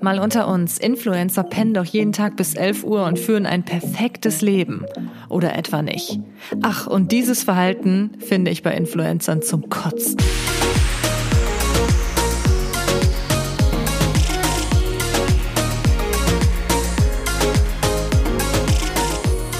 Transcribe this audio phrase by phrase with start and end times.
[0.00, 4.42] Mal unter uns, Influencer pennen doch jeden Tag bis 11 Uhr und führen ein perfektes
[4.42, 4.84] Leben.
[5.28, 6.20] Oder etwa nicht.
[6.62, 10.16] Ach, und dieses Verhalten finde ich bei Influencern zum Kotzen.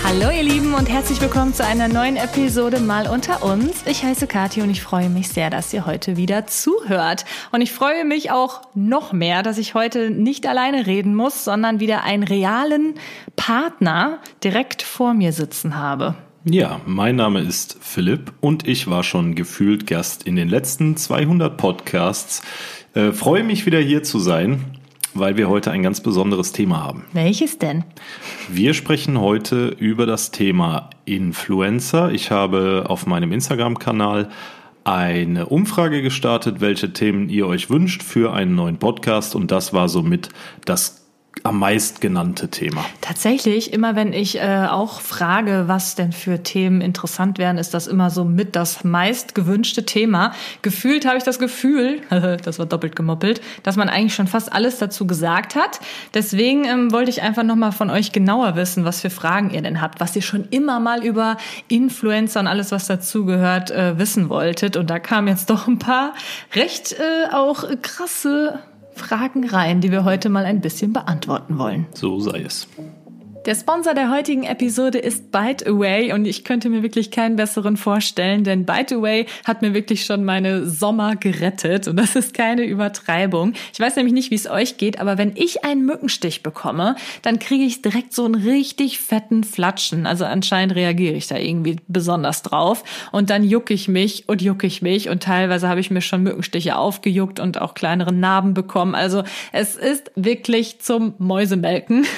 [0.05, 3.83] Hallo ihr Lieben und herzlich willkommen zu einer neuen Episode Mal unter uns.
[3.87, 7.27] Ich heiße Kathi und ich freue mich sehr, dass ihr heute wieder zuhört.
[7.51, 11.79] Und ich freue mich auch noch mehr, dass ich heute nicht alleine reden muss, sondern
[11.79, 12.95] wieder einen realen
[13.37, 16.15] Partner direkt vor mir sitzen habe.
[16.45, 21.55] Ja, mein Name ist Philipp und ich war schon gefühlt Gast in den letzten 200
[21.57, 22.41] Podcasts.
[22.95, 24.65] Äh, freue mich wieder hier zu sein
[25.15, 27.05] weil wir heute ein ganz besonderes Thema haben.
[27.13, 27.85] Welches denn?
[28.49, 32.11] Wir sprechen heute über das Thema Influencer.
[32.13, 34.31] Ich habe auf meinem Instagram-Kanal
[34.85, 39.89] eine Umfrage gestartet, welche Themen ihr euch wünscht für einen neuen Podcast und das war
[39.89, 40.29] somit
[40.65, 41.02] das
[41.45, 42.85] am meist genannte Thema?
[43.01, 47.87] Tatsächlich, immer wenn ich äh, auch frage, was denn für Themen interessant wären, ist das
[47.87, 50.33] immer so mit das meist gewünschte Thema.
[50.63, 54.79] Gefühlt habe ich das Gefühl, das war doppelt gemoppelt, dass man eigentlich schon fast alles
[54.79, 55.81] dazu gesagt hat.
[56.15, 59.81] Deswegen ähm, wollte ich einfach nochmal von euch genauer wissen, was für Fragen ihr denn
[59.81, 61.37] habt, was ihr schon immer mal über
[61.69, 64.77] Influencer und alles, was dazugehört, äh, wissen wolltet.
[64.77, 66.15] Und da kamen jetzt doch ein paar
[66.55, 68.61] recht äh, auch krasse
[68.95, 71.87] Fragen rein, die wir heute mal ein bisschen beantworten wollen.
[71.95, 72.69] So sei es.
[73.45, 78.45] Der Sponsor der heutigen Episode ist ByteAway und ich könnte mir wirklich keinen besseren vorstellen,
[78.45, 83.55] denn ByteAway hat mir wirklich schon meine Sommer gerettet und das ist keine Übertreibung.
[83.73, 87.41] Ich weiß nämlich nicht, wie es euch geht, aber wenn ich einen Mückenstich bekomme, dann
[87.41, 90.07] kriege ich direkt so einen richtig fetten Flatschen.
[90.07, 94.69] Also anscheinend reagiere ich da irgendwie besonders drauf und dann jucke ich mich und jucke
[94.69, 98.95] ich mich und teilweise habe ich mir schon Mückenstiche aufgejuckt und auch kleinere Narben bekommen.
[98.95, 102.07] Also es ist wirklich zum Mäusemelken.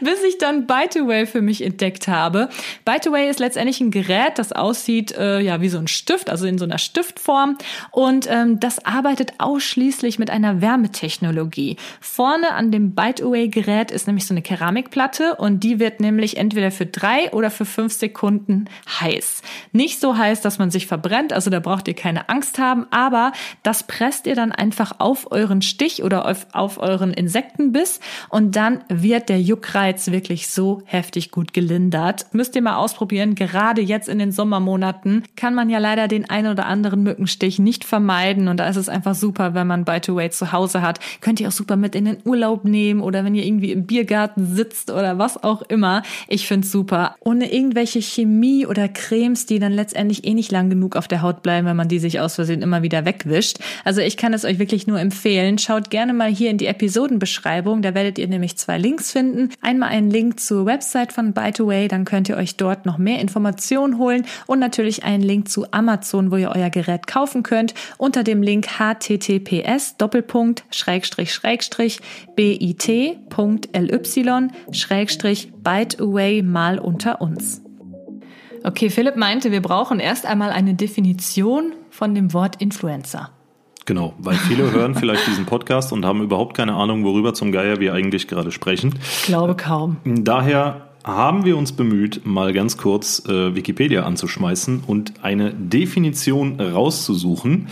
[0.00, 2.48] bis ich dann Byteway für mich entdeckt habe.
[2.84, 6.58] Byteway ist letztendlich ein Gerät, das aussieht äh, ja wie so ein Stift, also in
[6.58, 7.58] so einer Stiftform
[7.90, 11.76] und ähm, das arbeitet ausschließlich mit einer Wärmetechnologie.
[12.00, 16.86] Vorne an dem Byteway-Gerät ist nämlich so eine Keramikplatte und die wird nämlich entweder für
[16.86, 18.66] drei oder für fünf Sekunden
[19.00, 19.42] heiß.
[19.72, 23.32] Nicht so heiß, dass man sich verbrennt, also da braucht ihr keine Angst haben, aber
[23.62, 28.84] das presst ihr dann einfach auf euren Stich oder auf, auf euren Insektenbiss und dann
[28.88, 32.26] wird der Juckreiz Reiz wirklich so heftig gut gelindert.
[32.32, 33.34] Müsst ihr mal ausprobieren.
[33.34, 37.84] Gerade jetzt in den Sommermonaten kann man ja leider den ein oder anderen Mückenstich nicht
[37.84, 38.48] vermeiden.
[38.48, 41.00] Und da ist es einfach super, wenn man By to Wait zu Hause hat.
[41.22, 44.54] Könnt ihr auch super mit in den Urlaub nehmen oder wenn ihr irgendwie im Biergarten
[44.54, 46.02] sitzt oder was auch immer.
[46.28, 47.16] Ich finde es super.
[47.20, 51.42] Ohne irgendwelche Chemie oder Cremes, die dann letztendlich eh nicht lang genug auf der Haut
[51.42, 53.58] bleiben, wenn man die sich aus Versehen immer wieder wegwischt.
[53.84, 55.56] Also ich kann es euch wirklich nur empfehlen.
[55.56, 57.80] Schaut gerne mal hier in die Episodenbeschreibung.
[57.80, 59.50] Da werdet ihr nämlich zwei Links finden.
[59.62, 63.20] Ein einmal einen Link zur Website von Byteway, dann könnt ihr euch dort noch mehr
[63.20, 68.24] Informationen holen und natürlich einen Link zu Amazon, wo ihr euer Gerät kaufen könnt, unter
[68.24, 72.00] dem Link https Doppelpunkt Schrägstrich Schrägstrich
[72.34, 73.18] bit.ly
[74.72, 77.62] Schrägstrich Byteway mal unter uns.
[78.64, 83.30] Okay, Philipp meinte, wir brauchen erst einmal eine Definition von dem Wort Influencer.
[83.86, 87.78] Genau, weil viele hören vielleicht diesen Podcast und haben überhaupt keine Ahnung, worüber zum Geier
[87.78, 88.94] wir eigentlich gerade sprechen.
[89.00, 89.98] Ich glaube kaum.
[90.04, 97.68] Daher haben wir uns bemüht, mal ganz kurz äh, Wikipedia anzuschmeißen und eine Definition rauszusuchen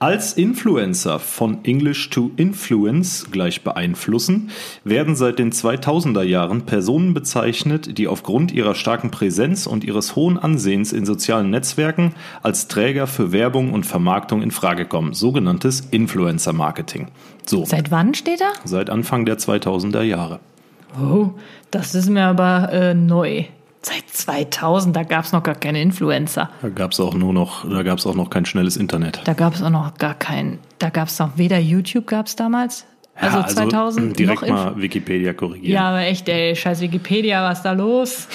[0.00, 4.50] als Influencer von English to Influence gleich beeinflussen,
[4.84, 10.38] werden seit den 2000er Jahren Personen bezeichnet, die aufgrund ihrer starken Präsenz und ihres hohen
[10.38, 16.52] Ansehens in sozialen Netzwerken als Träger für Werbung und Vermarktung in Frage kommen, sogenanntes Influencer
[16.52, 17.08] Marketing.
[17.44, 17.64] So.
[17.64, 18.52] Seit wann steht er?
[18.64, 20.38] Seit Anfang der 2000er Jahre.
[21.00, 21.30] Oh,
[21.70, 23.44] das ist mir aber äh, neu.
[23.82, 26.50] Seit 2000, da gab es noch gar keine Influencer.
[26.62, 29.20] Da gab es auch nur noch, da gab es auch noch kein schnelles Internet.
[29.24, 32.36] Da gab es auch noch gar kein, da gab es noch weder YouTube gab es
[32.36, 32.86] damals.
[33.14, 35.72] Also, ja, also 2000 direkt noch mal Wikipedia korrigieren.
[35.72, 38.28] Ja, aber echt, ey, scheiß Wikipedia, was ist da los?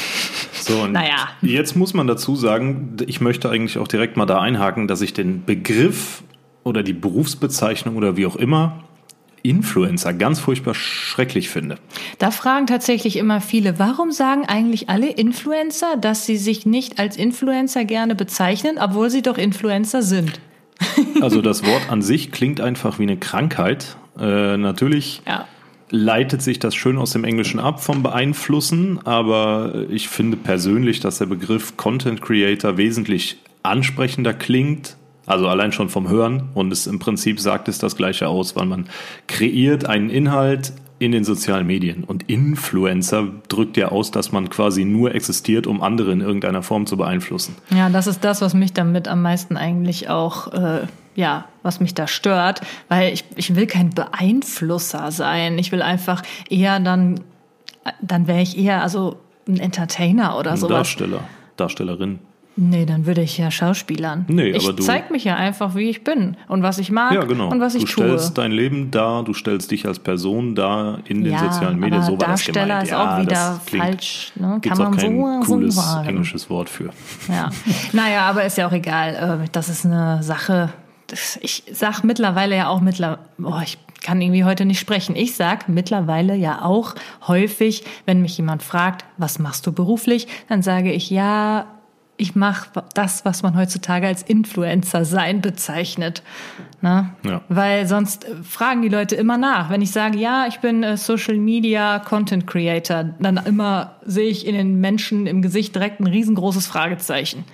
[0.54, 1.30] So, und naja.
[1.42, 5.14] Jetzt muss man dazu sagen, ich möchte eigentlich auch direkt mal da einhaken, dass ich
[5.14, 6.24] den Begriff
[6.64, 8.84] oder die Berufsbezeichnung oder wie auch immer
[9.44, 11.78] Influencer ganz furchtbar schrecklich finde.
[12.18, 17.18] Da fragen tatsächlich immer viele, warum sagen eigentlich alle Influencer, dass sie sich nicht als
[17.18, 20.40] Influencer gerne bezeichnen, obwohl sie doch Influencer sind?
[21.22, 23.96] Also das Wort an sich klingt einfach wie eine Krankheit.
[24.20, 25.48] Äh, natürlich ja.
[25.90, 31.20] leitet sich das schön aus dem Englischen ab vom Beeinflussen, aber ich finde persönlich, dass
[31.20, 37.00] der Begriff Content Creator wesentlich ansprechender klingt Also allein schon vom Hören und es im
[37.00, 38.88] Prinzip sagt es das gleiche aus, weil man
[39.28, 44.86] kreiert einen Inhalt in den sozialen Medien und Influencer drückt ja aus, dass man quasi
[44.86, 47.56] nur existiert, um andere in irgendeiner Form zu beeinflussen.
[47.72, 51.94] Ja, das ist das, was mich damit am meisten eigentlich auch äh, ja, was mich
[51.94, 55.58] da stört, weil ich, ich will kein Beeinflusser sein.
[55.60, 57.20] Ich will einfach eher dann,
[58.02, 59.18] dann wäre ich eher also
[59.48, 60.68] ein Entertainer oder so.
[60.68, 61.24] Darsteller,
[61.58, 62.20] Darstellerin.
[62.56, 64.26] Nee, dann würde ich ja Schauspielern.
[64.28, 64.84] Nee, ich aber du.
[64.84, 67.50] zeig mich ja einfach, wie ich bin und was ich mag ja, genau.
[67.50, 68.06] und was ich tue.
[68.06, 71.80] Du stellst dein Leben dar, du stellst dich als Person dar in den ja, sozialen
[71.80, 72.04] Medien.
[72.04, 72.92] So war Darsteller das gemeint.
[72.92, 74.32] ist auch wieder falsch.
[74.36, 74.60] Ne?
[74.62, 76.92] Kann man kein so, cooles so englisches Wort für.
[77.28, 77.50] Ja,
[77.92, 79.42] naja, aber ist ja auch egal.
[79.44, 80.70] Äh, das ist eine Sache.
[81.42, 85.16] Ich sag mittlerweile ja auch mittlerweile, oh, ich kann irgendwie heute nicht sprechen.
[85.16, 86.94] Ich sag mittlerweile ja auch
[87.28, 91.66] häufig, wenn mich jemand fragt, was machst du beruflich, dann sage ich ja,
[92.16, 96.22] ich mache das, was man heutzutage als Influencer sein bezeichnet.
[96.82, 97.10] Ne?
[97.24, 97.42] Ja.
[97.50, 99.70] Weil sonst fragen die Leute immer nach.
[99.70, 104.46] Wenn ich sage, ja, ich bin äh, Social Media Content Creator, dann immer sehe ich
[104.46, 107.46] in den Menschen im Gesicht direkt ein riesengroßes Fragezeichen.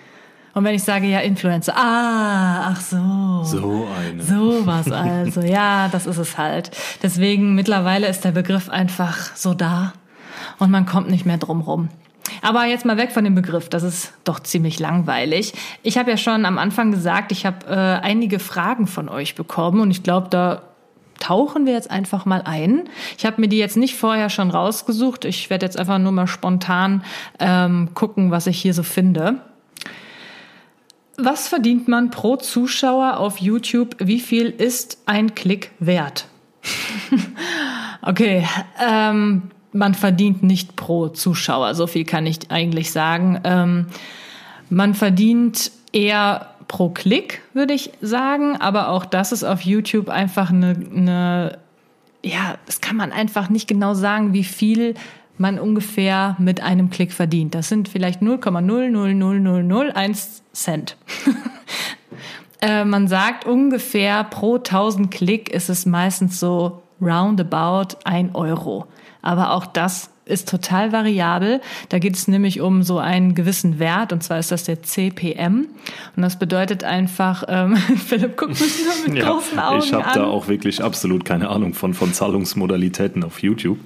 [0.54, 3.44] Und wenn ich sage, ja, Influencer, ah, ach so.
[3.44, 4.22] So eine.
[4.22, 5.42] So was also.
[5.42, 6.72] ja, das ist es halt.
[7.02, 9.94] Deswegen mittlerweile ist der Begriff einfach so da
[10.58, 11.90] und man kommt nicht mehr drum rum.
[12.42, 15.54] Aber jetzt mal weg von dem Begriff, das ist doch ziemlich langweilig.
[15.84, 19.82] Ich habe ja schon am Anfang gesagt, ich habe äh, einige Fragen von euch bekommen
[19.82, 20.62] und ich glaube, da
[21.20, 22.90] tauchen wir jetzt einfach mal ein.
[23.18, 25.26] Ich habe mir die jetzt nicht vorher schon rausgesucht.
[25.26, 27.04] Ich werde jetzt einfach nur mal spontan
[27.40, 29.42] ähm, gucken, was ich hier so finde.
[31.18, 33.98] Was verdient man pro Zuschauer auf YouTube?
[34.00, 36.28] Wie viel ist ein Klick wert?
[38.02, 38.48] okay,
[38.82, 43.40] ähm, man verdient nicht pro Zuschauer, so viel kann ich eigentlich sagen.
[43.44, 43.88] Ähm,
[44.70, 50.52] man verdient eher pro Klick, würde ich sagen, aber auch das ist auf YouTube einfach
[50.52, 51.58] eine, eine
[52.24, 54.96] ja, das kann man einfach nicht genau sagen, wie viel
[55.38, 57.56] man ungefähr mit einem Klick verdient.
[57.56, 60.98] Das sind vielleicht 0,00001 Cent.
[62.62, 68.88] äh, man sagt ungefähr pro 1000 Klick ist es meistens so roundabout ein Euro.
[69.22, 71.60] Aber auch das ist total variabel.
[71.90, 75.68] Da geht es nämlich um so einen gewissen Wert, und zwar ist das der CPM.
[76.16, 77.76] Und das bedeutet einfach, ähm,
[78.08, 81.50] Philipp guckt mich nur mit ja, großen Augen Ich habe da auch wirklich absolut keine
[81.50, 83.80] Ahnung von, von Zahlungsmodalitäten auf YouTube.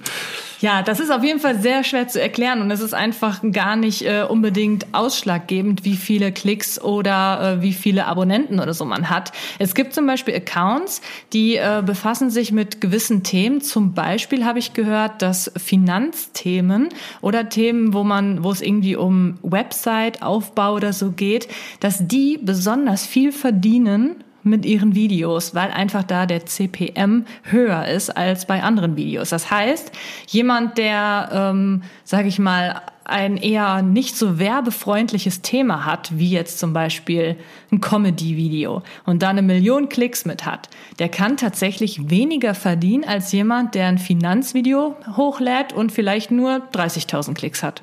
[0.64, 3.76] Ja, das ist auf jeden Fall sehr schwer zu erklären und es ist einfach gar
[3.76, 9.10] nicht äh, unbedingt ausschlaggebend, wie viele Klicks oder äh, wie viele Abonnenten oder so man
[9.10, 9.32] hat.
[9.58, 11.02] Es gibt zum Beispiel Accounts,
[11.34, 13.60] die äh, befassen sich mit gewissen Themen.
[13.60, 16.88] Zum Beispiel habe ich gehört, dass Finanzthemen
[17.20, 21.46] oder Themen, wo man, wo es irgendwie um Website-Aufbau oder so geht,
[21.80, 28.10] dass die besonders viel verdienen mit ihren Videos, weil einfach da der CPM höher ist
[28.10, 29.30] als bei anderen Videos.
[29.30, 29.92] Das heißt,
[30.28, 36.58] jemand, der, ähm, sage ich mal, ein eher nicht so werbefreundliches Thema hat, wie jetzt
[36.58, 37.36] zum Beispiel
[37.70, 43.30] ein Comedy-Video und da eine Million Klicks mit hat, der kann tatsächlich weniger verdienen als
[43.32, 47.82] jemand, der ein Finanzvideo hochlädt und vielleicht nur 30.000 Klicks hat.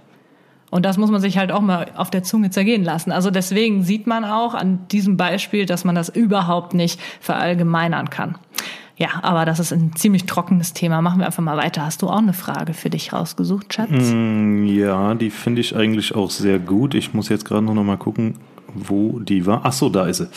[0.71, 3.12] Und das muss man sich halt auch mal auf der Zunge zergehen lassen.
[3.12, 8.38] Also deswegen sieht man auch an diesem Beispiel, dass man das überhaupt nicht verallgemeinern kann.
[8.95, 11.01] Ja, aber das ist ein ziemlich trockenes Thema.
[11.01, 11.85] Machen wir einfach mal weiter.
[11.85, 13.90] Hast du auch eine Frage für dich rausgesucht, Schatz?
[13.90, 16.94] Mm, ja, die finde ich eigentlich auch sehr gut.
[16.94, 18.35] Ich muss jetzt gerade nur noch mal gucken,
[18.73, 19.61] wo die war.
[19.63, 20.28] Ach so, da ist sie.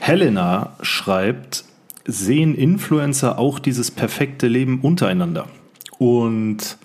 [0.00, 1.64] Helena schreibt,
[2.04, 5.46] sehen Influencer auch dieses perfekte Leben untereinander?
[5.98, 6.78] Und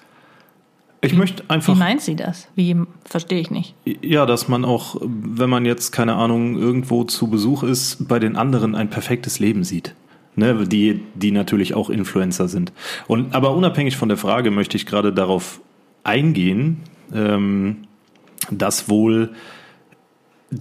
[1.03, 1.75] ich wie, möchte einfach.
[1.75, 2.47] Wie meint sie das?
[2.55, 3.75] Wie verstehe ich nicht?
[4.01, 8.35] Ja, dass man auch, wenn man jetzt, keine Ahnung, irgendwo zu Besuch ist, bei den
[8.35, 9.95] anderen ein perfektes Leben sieht.
[10.35, 12.73] Ne, die, die natürlich auch Influencer sind.
[13.05, 15.61] Und, aber unabhängig von der Frage möchte ich gerade darauf
[16.03, 16.79] eingehen,
[17.13, 17.83] ähm,
[18.49, 19.29] dass wohl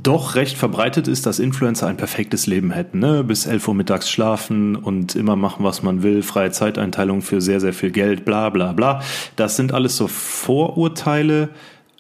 [0.03, 2.99] doch recht verbreitet ist, dass Influencer ein perfektes Leben hätten.
[2.99, 3.25] Ne?
[3.25, 7.61] Bis 11 Uhr mittags schlafen und immer machen, was man will, freie Zeiteinteilung für sehr,
[7.61, 9.03] sehr viel Geld, bla bla bla.
[9.37, 11.51] Das sind alles so Vorurteile,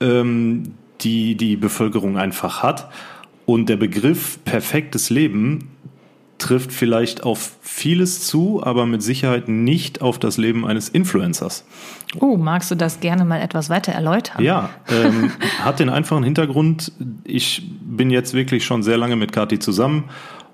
[0.00, 2.88] ähm, die die Bevölkerung einfach hat.
[3.44, 5.71] Und der Begriff perfektes Leben
[6.42, 11.64] trifft vielleicht auf vieles zu, aber mit Sicherheit nicht auf das Leben eines Influencers.
[12.20, 14.42] Oh, magst du das gerne mal etwas weiter erläutern?
[14.42, 15.30] Ja, ähm,
[15.64, 16.92] hat den einfachen Hintergrund.
[17.24, 20.04] Ich bin jetzt wirklich schon sehr lange mit Kathi zusammen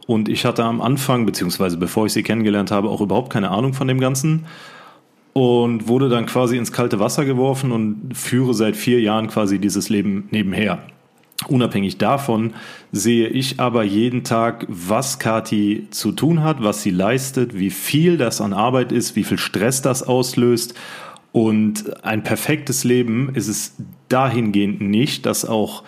[0.06, 3.74] und ich hatte am Anfang, beziehungsweise bevor ich sie kennengelernt habe, auch überhaupt keine Ahnung
[3.74, 4.46] von dem Ganzen
[5.32, 9.88] und wurde dann quasi ins kalte Wasser geworfen und führe seit vier Jahren quasi dieses
[9.88, 10.80] Leben nebenher.
[11.46, 12.54] Unabhängig davon
[12.90, 18.16] sehe ich aber jeden Tag, was Kati zu tun hat, was sie leistet, wie viel
[18.16, 20.74] das an Arbeit ist, wie viel Stress das auslöst.
[21.30, 23.76] Und ein perfektes Leben ist es
[24.08, 25.84] dahingehend nicht, dass auch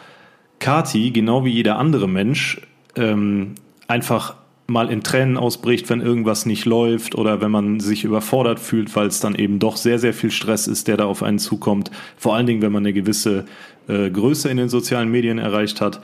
[0.60, 2.60] Kati, genau wie jeder andere Mensch,
[2.94, 3.54] ähm,
[3.88, 4.36] einfach
[4.70, 9.08] mal in Tränen ausbricht, wenn irgendwas nicht läuft oder wenn man sich überfordert fühlt, weil
[9.08, 11.90] es dann eben doch sehr, sehr viel Stress ist, der da auf einen zukommt.
[12.16, 13.44] Vor allen Dingen, wenn man eine gewisse
[13.88, 16.00] äh, Größe in den sozialen Medien erreicht hat.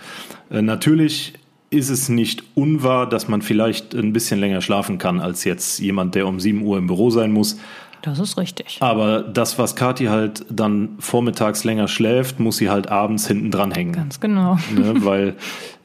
[0.50, 1.34] Äh, natürlich
[1.70, 6.14] ist es nicht unwahr, dass man vielleicht ein bisschen länger schlafen kann als jetzt jemand,
[6.14, 7.58] der um 7 Uhr im Büro sein muss.
[8.06, 8.78] Das ist richtig.
[8.78, 13.72] Aber das, was Kathi halt dann vormittags länger schläft, muss sie halt abends hinten dran
[13.72, 13.92] hängen.
[13.92, 14.58] Ganz genau.
[14.72, 15.34] Ne, weil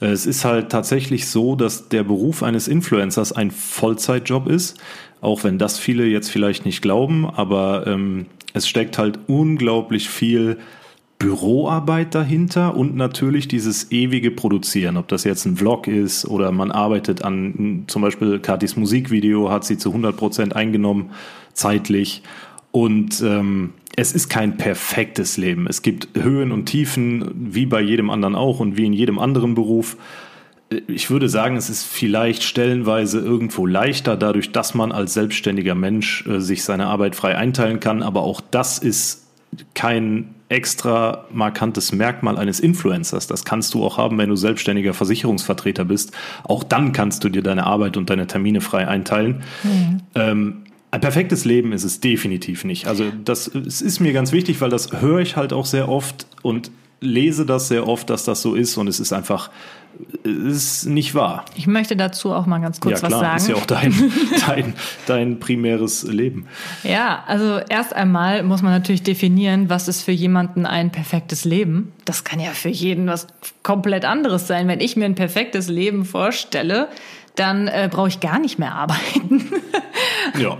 [0.01, 4.80] äh, es ist halt tatsächlich so, dass der Beruf eines Influencers ein Vollzeitjob ist.
[5.20, 10.60] Auch wenn das viele jetzt vielleicht nicht glauben, aber ähm, es steckt halt unglaublich viel
[11.22, 16.72] Büroarbeit dahinter und natürlich dieses ewige Produzieren, ob das jetzt ein Vlog ist oder man
[16.72, 21.12] arbeitet an zum Beispiel Katis Musikvideo, hat sie zu 100 Prozent eingenommen,
[21.54, 22.24] zeitlich.
[22.72, 25.68] Und ähm, es ist kein perfektes Leben.
[25.68, 29.54] Es gibt Höhen und Tiefen, wie bei jedem anderen auch und wie in jedem anderen
[29.54, 29.98] Beruf.
[30.88, 36.25] Ich würde sagen, es ist vielleicht stellenweise irgendwo leichter, dadurch, dass man als selbstständiger Mensch
[36.25, 38.01] äh, sich seine Arbeit frei einteilen kann.
[38.01, 39.28] Aber auch das ist
[39.75, 43.27] kein extra markantes Merkmal eines Influencers.
[43.27, 46.12] Das kannst du auch haben, wenn du selbstständiger Versicherungsvertreter bist.
[46.43, 49.43] Auch dann kannst du dir deine Arbeit und deine Termine frei einteilen.
[49.63, 50.00] Mhm.
[50.13, 50.58] Ähm,
[50.91, 52.86] ein perfektes Leben ist es definitiv nicht.
[52.88, 56.27] Also das es ist mir ganz wichtig, weil das höre ich halt auch sehr oft
[56.41, 56.70] und
[57.01, 59.50] lese das sehr oft, dass das so ist und es ist einfach
[60.24, 61.46] ist nicht wahr.
[61.55, 63.38] Ich möchte dazu auch mal ganz kurz ja, klar, was sagen.
[63.38, 64.13] Ist ja auch dein,
[64.48, 64.74] dein,
[65.05, 66.48] dein primäres Leben.
[66.84, 71.91] Ja, also erst einmal muss man natürlich definieren, was ist für jemanden ein perfektes Leben.
[72.05, 73.27] Das kann ja für jeden was
[73.63, 74.67] komplett anderes sein.
[74.67, 76.88] Wenn ich mir ein perfektes Leben vorstelle,
[77.36, 79.50] dann äh, brauche ich gar nicht mehr arbeiten.
[80.40, 80.58] ja.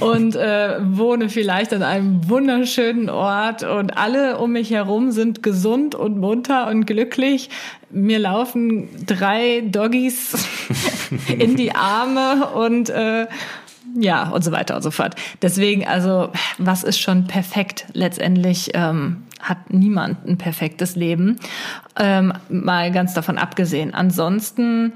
[0.00, 5.94] Und äh, wohne vielleicht an einem wunderschönen Ort und alle um mich herum sind gesund
[5.94, 7.50] und munter und glücklich.
[7.90, 10.46] Mir laufen drei Doggies
[11.38, 13.26] in die Arme und äh,
[13.98, 15.16] ja, und so weiter und so fort.
[15.42, 17.86] Deswegen, also, was ist schon perfekt?
[17.92, 21.40] Letztendlich ähm, hat niemand ein perfektes Leben.
[21.98, 23.92] Ähm, mal ganz davon abgesehen.
[23.94, 24.92] Ansonsten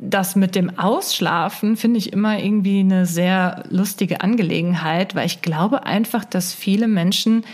[0.00, 5.84] das mit dem Ausschlafen finde ich immer irgendwie eine sehr lustige Angelegenheit, weil ich glaube
[5.84, 7.44] einfach, dass viele Menschen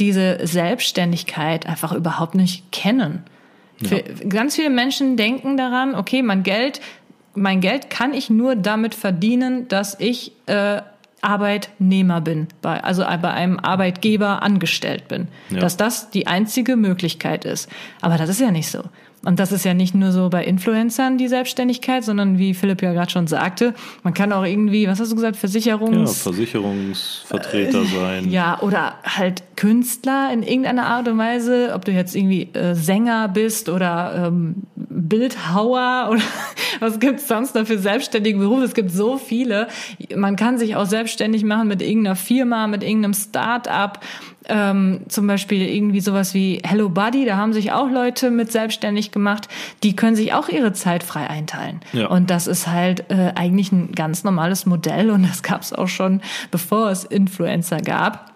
[0.00, 3.22] diese Selbstständigkeit einfach überhaupt nicht kennen.
[3.82, 3.98] Ja.
[4.28, 6.82] ganz viele Menschen denken daran, okay, mein Geld,
[7.34, 10.82] mein Geld kann ich nur damit verdienen, dass ich äh,
[11.22, 15.28] Arbeitnehmer bin, bei, also bei einem Arbeitgeber angestellt bin.
[15.48, 15.60] Ja.
[15.60, 17.70] Dass das die einzige Möglichkeit ist.
[18.00, 18.82] Aber das ist ja nicht so.
[19.22, 22.94] Und das ist ja nicht nur so bei Influencern die Selbstständigkeit, sondern wie Philipp ja
[22.94, 26.24] gerade schon sagte, man kann auch irgendwie, was hast du gesagt, Versicherungs...
[26.24, 28.30] Ja, Versicherungsvertreter äh, sein.
[28.30, 33.28] Ja, oder halt Künstler in irgendeiner Art und Weise, ob du jetzt irgendwie äh, Sänger
[33.28, 36.22] bist oder ähm, Bildhauer oder
[36.80, 38.64] was gibt's sonst noch für selbstständige Berufe?
[38.64, 39.68] Es gibt so viele.
[40.16, 44.00] Man kann sich auch selbstständig machen mit irgendeiner Firma, mit irgendeinem Start-up
[44.50, 49.12] ähm, zum Beispiel irgendwie sowas wie Hello Buddy, da haben sich auch Leute mit selbstständig
[49.12, 49.48] gemacht,
[49.82, 51.80] die können sich auch ihre Zeit frei einteilen.
[51.92, 52.08] Ja.
[52.08, 55.88] Und das ist halt äh, eigentlich ein ganz normales Modell und das gab es auch
[55.88, 58.30] schon, bevor es Influencer gab.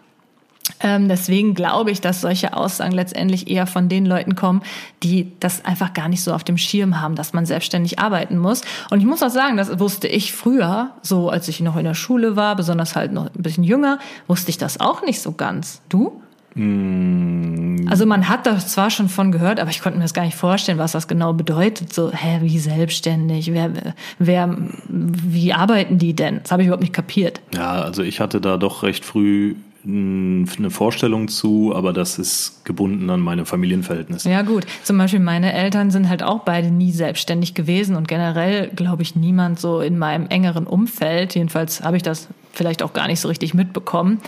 [0.85, 4.63] Ähm, deswegen glaube ich, dass solche Aussagen letztendlich eher von den Leuten kommen,
[5.03, 8.61] die das einfach gar nicht so auf dem Schirm haben, dass man selbstständig arbeiten muss.
[8.91, 11.95] Und ich muss auch sagen, das wusste ich früher, so als ich noch in der
[11.95, 15.81] Schule war, besonders halt noch ein bisschen jünger, wusste ich das auch nicht so ganz.
[15.89, 16.21] Du?
[16.55, 17.89] Mm.
[17.89, 20.37] Also man hat da zwar schon von gehört, aber ich konnte mir das gar nicht
[20.37, 21.95] vorstellen, was das genau bedeutet.
[21.95, 23.53] So, hä, wie selbstständig?
[23.53, 24.55] Wer, wer,
[24.89, 26.41] wie arbeiten die denn?
[26.43, 27.41] Das habe ich überhaupt nicht kapiert.
[27.55, 29.55] Ja, also ich hatte da doch recht früh
[29.87, 34.31] eine Vorstellung zu, aber das ist gebunden an meine Familienverhältnisse.
[34.31, 38.69] Ja gut, zum Beispiel meine Eltern sind halt auch beide nie selbstständig gewesen und generell
[38.69, 43.09] glaube ich niemand so in meinem engeren Umfeld, jedenfalls habe ich das vielleicht auch gar
[43.09, 44.21] nicht so richtig mitbekommen.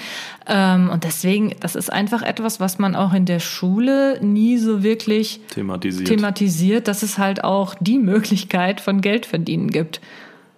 [0.46, 4.82] Ähm, und deswegen, das ist einfach etwas, was man auch in der Schule nie so
[4.82, 10.00] wirklich thematisiert, thematisiert dass es halt auch die Möglichkeit von Geld verdienen gibt.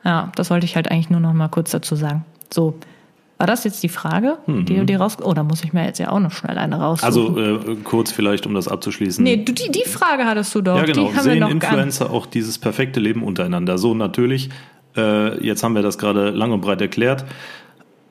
[0.04, 2.24] Ja, das wollte ich halt eigentlich nur noch mal kurz dazu sagen.
[2.50, 2.78] So,
[3.38, 4.64] war das jetzt die Frage, mhm.
[4.64, 5.16] die du dir raus...
[5.22, 7.06] Oh, da muss ich mir jetzt ja auch noch schnell eine raussuchen.
[7.06, 9.22] Also äh, kurz vielleicht, um das abzuschließen.
[9.22, 10.76] Nee, du, die, die Frage hattest du doch.
[10.76, 11.08] Ja, genau.
[11.08, 13.78] Die haben Sehen Influencer auch dieses perfekte Leben untereinander?
[13.78, 14.50] So, natürlich,
[14.96, 17.24] äh, jetzt haben wir das gerade lang und breit erklärt.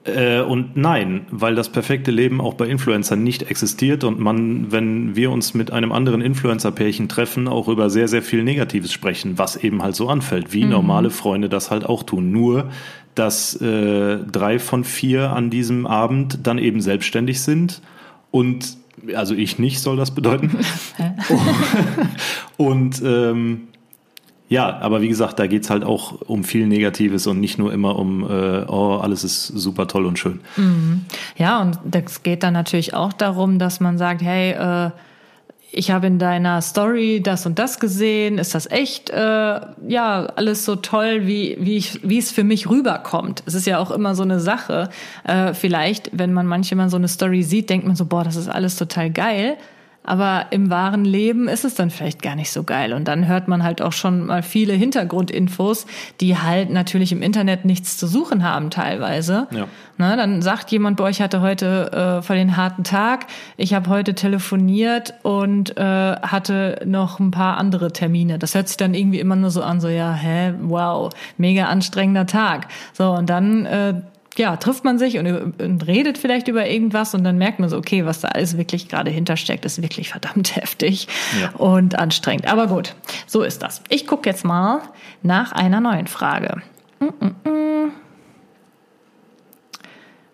[0.05, 5.17] Äh, und nein, weil das perfekte Leben auch bei Influencern nicht existiert und man, wenn
[5.17, 9.57] wir uns mit einem anderen Influencer-Pärchen treffen, auch über sehr, sehr viel Negatives sprechen, was
[9.57, 10.71] eben halt so anfällt, wie mhm.
[10.71, 12.31] normale Freunde das halt auch tun.
[12.31, 12.69] Nur,
[13.17, 17.81] dass äh, drei von vier an diesem Abend dann eben selbstständig sind
[18.31, 18.77] und
[19.15, 20.57] also ich nicht, soll das bedeuten.
[22.57, 23.67] und ähm,
[24.49, 27.97] ja, aber wie gesagt, da geht's halt auch um viel Negatives und nicht nur immer
[27.97, 30.39] um, äh, oh, alles ist super toll und schön.
[30.55, 31.05] Mhm.
[31.35, 34.91] Ja, und das geht dann natürlich auch darum, dass man sagt, hey, äh,
[35.77, 40.65] ich habe in deiner Story das und das gesehen, ist das echt, äh, ja, alles
[40.65, 43.43] so toll, wie, wie, ich, wie es für mich rüberkommt.
[43.45, 44.89] Es ist ja auch immer so eine Sache.
[45.23, 48.49] Äh, vielleicht, wenn man manchmal so eine Story sieht, denkt man so, boah, das ist
[48.49, 49.57] alles total geil.
[50.07, 52.93] Aber im wahren Leben ist es dann vielleicht gar nicht so geil.
[52.93, 55.85] Und dann hört man halt auch schon mal viele Hintergrundinfos,
[56.21, 59.47] die halt natürlich im Internet nichts zu suchen haben teilweise.
[59.51, 59.67] Ja.
[59.97, 63.25] Na, dann sagt jemand bei euch hatte heute äh, voll den harten Tag.
[63.57, 68.39] Ich habe heute telefoniert und äh, hatte noch ein paar andere Termine.
[68.39, 72.27] Das hört sich dann irgendwie immer nur so an, so ja, hä, wow, mega anstrengender
[72.27, 72.67] Tag.
[72.93, 73.95] So und dann äh,
[74.37, 77.77] ja, trifft man sich und, und, redet vielleicht über irgendwas und dann merkt man so,
[77.77, 81.07] okay, was da alles wirklich gerade hintersteckt, ist wirklich verdammt heftig
[81.41, 81.49] ja.
[81.57, 82.47] und anstrengend.
[82.47, 83.81] Aber gut, so ist das.
[83.89, 84.81] Ich gucke jetzt mal
[85.23, 86.61] nach einer neuen Frage.
[86.99, 87.57] Mm -mm -mm.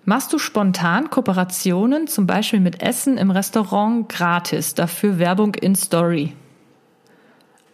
[0.06, 6.34] Machst du spontan Kooperationen, zum Beispiel mit Essen im Restaurant gratis, dafür Werbung in Story?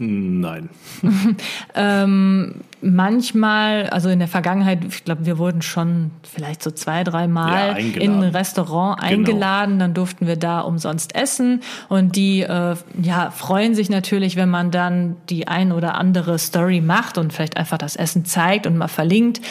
[0.01, 0.69] Nein.
[1.75, 7.27] ähm, manchmal, also in der Vergangenheit, ich glaube, wir wurden schon vielleicht so zwei, drei
[7.27, 9.11] Mal ja, in ein Restaurant genau.
[9.11, 9.83] eingeladen, genau.
[9.83, 14.71] dann durften wir da umsonst essen und die äh, ja, freuen sich natürlich, wenn man
[14.71, 18.87] dann die ein oder andere Story macht und vielleicht einfach das Essen zeigt und mal
[18.87, 19.41] verlinkt.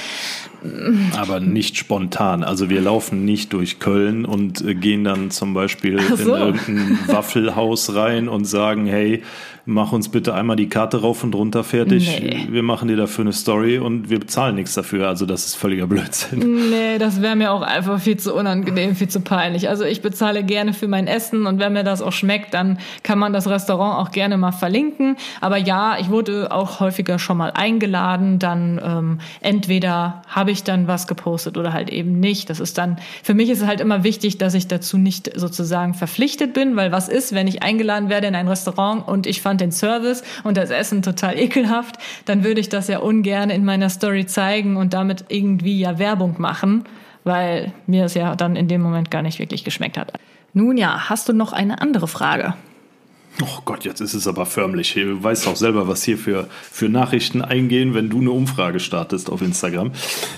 [1.17, 2.43] Aber nicht spontan.
[2.43, 6.35] Also wir laufen nicht durch Köln und äh, gehen dann zum Beispiel so.
[6.35, 9.23] in irgendein Waffelhaus rein und sagen, hey,
[9.69, 12.21] mach uns bitte einmal die Karte rauf und runter fertig.
[12.23, 12.47] Nee.
[12.49, 15.09] Wir machen dir dafür eine Story und wir bezahlen nichts dafür.
[15.09, 16.71] Also das ist völliger Blödsinn.
[16.71, 19.69] Nee, das wäre mir auch einfach viel zu unangenehm, viel zu peinlich.
[19.69, 23.19] Also ich bezahle gerne für mein Essen und wenn mir das auch schmeckt, dann kann
[23.19, 25.17] man das Restaurant auch gerne mal verlinken.
[25.43, 28.39] Aber ja, ich wurde auch häufiger schon mal eingeladen.
[28.39, 32.49] Dann ähm, entweder habe ich dann was gepostet oder halt eben nicht.
[32.49, 35.93] Das ist dann, für mich ist es halt immer wichtig, dass ich dazu nicht sozusagen
[35.93, 39.58] verpflichtet bin, weil was ist, wenn ich eingeladen werde in ein Restaurant und ich fand
[39.59, 43.65] fand den Service und das Essen total ekelhaft, dann würde ich das ja ungern in
[43.65, 46.85] meiner Story zeigen und damit irgendwie ja Werbung machen,
[47.25, 50.13] weil mir es ja dann in dem Moment gar nicht wirklich geschmeckt hat.
[50.55, 52.55] Nun ja, hast du noch eine andere Frage?
[53.41, 54.95] Oh Gott, jetzt ist es aber förmlich.
[54.95, 59.31] Du weißt auch selber, was hier für, für Nachrichten eingehen, wenn du eine Umfrage startest
[59.31, 59.93] auf Instagram.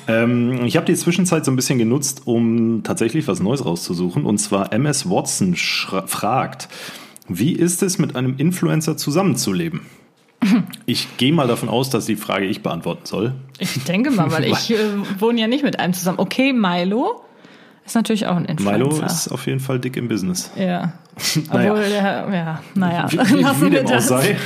[0.07, 4.27] Ähm, ich habe die Zwischenzeit so ein bisschen genutzt, um tatsächlich was Neues rauszusuchen.
[4.27, 6.69] Und zwar MS Watson fragt,
[7.31, 9.83] wie ist es, mit einem Influencer zusammenzuleben?
[10.87, 13.35] Ich gehe mal davon aus, dass die Frage ich beantworten soll.
[13.59, 14.77] Ich denke mal, weil ich äh,
[15.19, 16.19] wohne ja nicht mit einem zusammen.
[16.19, 17.23] Okay, Milo
[17.85, 18.79] ist natürlich auch ein Influencer.
[18.79, 20.51] Milo ist auf jeden Fall dick im Business.
[20.57, 20.95] Ja.
[21.53, 21.73] naja.
[21.73, 23.07] Obwohl, ja, ja, naja.
[23.11, 24.37] Wie, wie, wie dem auch sei.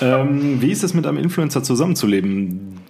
[0.00, 2.80] ähm, wie ist es, mit einem Influencer zusammenzuleben?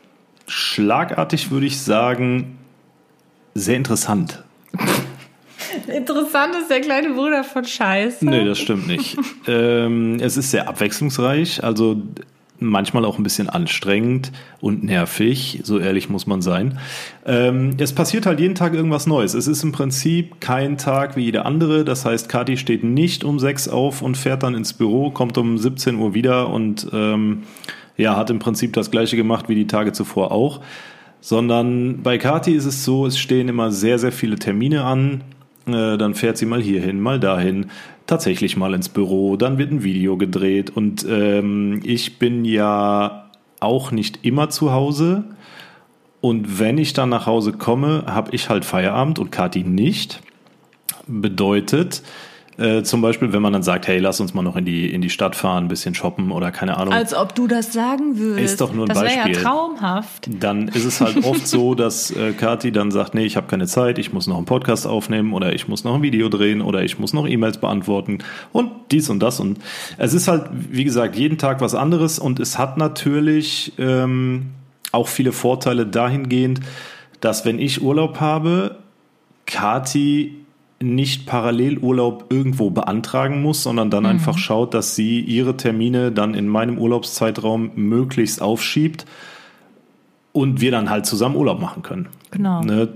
[0.47, 2.59] Schlagartig würde ich sagen,
[3.55, 4.43] sehr interessant.
[5.97, 8.25] Interessant ist der kleine Bruder von Scheiße.
[8.25, 9.17] Nee, das stimmt nicht.
[9.47, 12.03] ähm, es ist sehr abwechslungsreich, also
[12.63, 16.79] manchmal auch ein bisschen anstrengend und nervig, so ehrlich muss man sein.
[17.27, 19.35] Ähm, es passiert halt jeden Tag irgendwas Neues.
[19.35, 21.85] Es ist im Prinzip kein Tag wie jeder andere.
[21.85, 25.59] Das heißt, Kathi steht nicht um sechs auf und fährt dann ins Büro, kommt um
[25.59, 27.43] 17 Uhr wieder und ähm,
[27.97, 30.61] ja, hat im Prinzip das gleiche gemacht wie die Tage zuvor auch.
[31.21, 35.23] Sondern bei Kati ist es so, es stehen immer sehr, sehr viele Termine an.
[35.67, 37.67] Äh, dann fährt sie mal hierhin, mal dahin,
[38.07, 43.93] tatsächlich mal ins Büro, dann wird ein Video gedreht und ähm, ich bin ja auch
[43.93, 45.25] nicht immer zu Hause
[46.21, 50.21] und wenn ich dann nach Hause komme, habe ich halt Feierabend und Kathi nicht.
[51.09, 52.03] Bedeutet,
[52.59, 55.01] äh, zum Beispiel, wenn man dann sagt, hey, lass uns mal noch in die, in
[55.01, 56.93] die Stadt fahren, ein bisschen shoppen oder keine Ahnung.
[56.93, 58.53] Als ob du das sagen würdest.
[58.53, 59.19] Ist doch nur ein das Beispiel.
[59.19, 60.29] Das wäre ja traumhaft.
[60.39, 63.67] Dann ist es halt oft so, dass äh, Kathi dann sagt, nee, ich habe keine
[63.67, 66.83] Zeit, ich muss noch einen Podcast aufnehmen oder ich muss noch ein Video drehen oder
[66.83, 68.19] ich muss noch E-Mails beantworten
[68.53, 69.41] und dies und das.
[69.41, 69.59] Und
[69.97, 74.51] es ist halt, wie gesagt, jeden Tag was anderes und es hat natürlich ähm,
[74.93, 76.61] auch viele Vorteile dahingehend,
[77.21, 78.77] dass wenn ich Urlaub habe,
[79.47, 80.42] Kati
[80.83, 84.11] nicht parallel Urlaub irgendwo beantragen muss, sondern dann mhm.
[84.11, 89.07] einfach schaut, dass sie ihre Termine dann in meinem Urlaubszeitraum möglichst aufschiebt
[90.33, 92.09] und wir dann halt zusammen Urlaub machen können.
[92.31, 92.63] Genau.
[92.63, 92.89] Ne?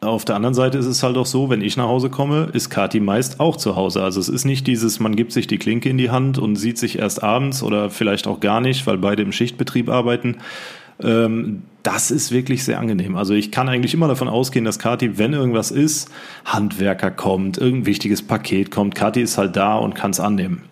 [0.00, 2.70] Auf der anderen Seite ist es halt auch so, wenn ich nach Hause komme, ist
[2.70, 4.02] Kati meist auch zu Hause.
[4.02, 6.78] Also es ist nicht dieses, man gibt sich die Klinke in die Hand und sieht
[6.78, 10.36] sich erst abends oder vielleicht auch gar nicht, weil beide im Schichtbetrieb arbeiten.
[11.02, 13.16] Ähm, das ist wirklich sehr angenehm.
[13.16, 16.10] Also ich kann eigentlich immer davon ausgehen, dass Kati, wenn irgendwas ist,
[16.44, 20.62] Handwerker kommt, irgendein wichtiges Paket kommt, Kati ist halt da und kann es annehmen.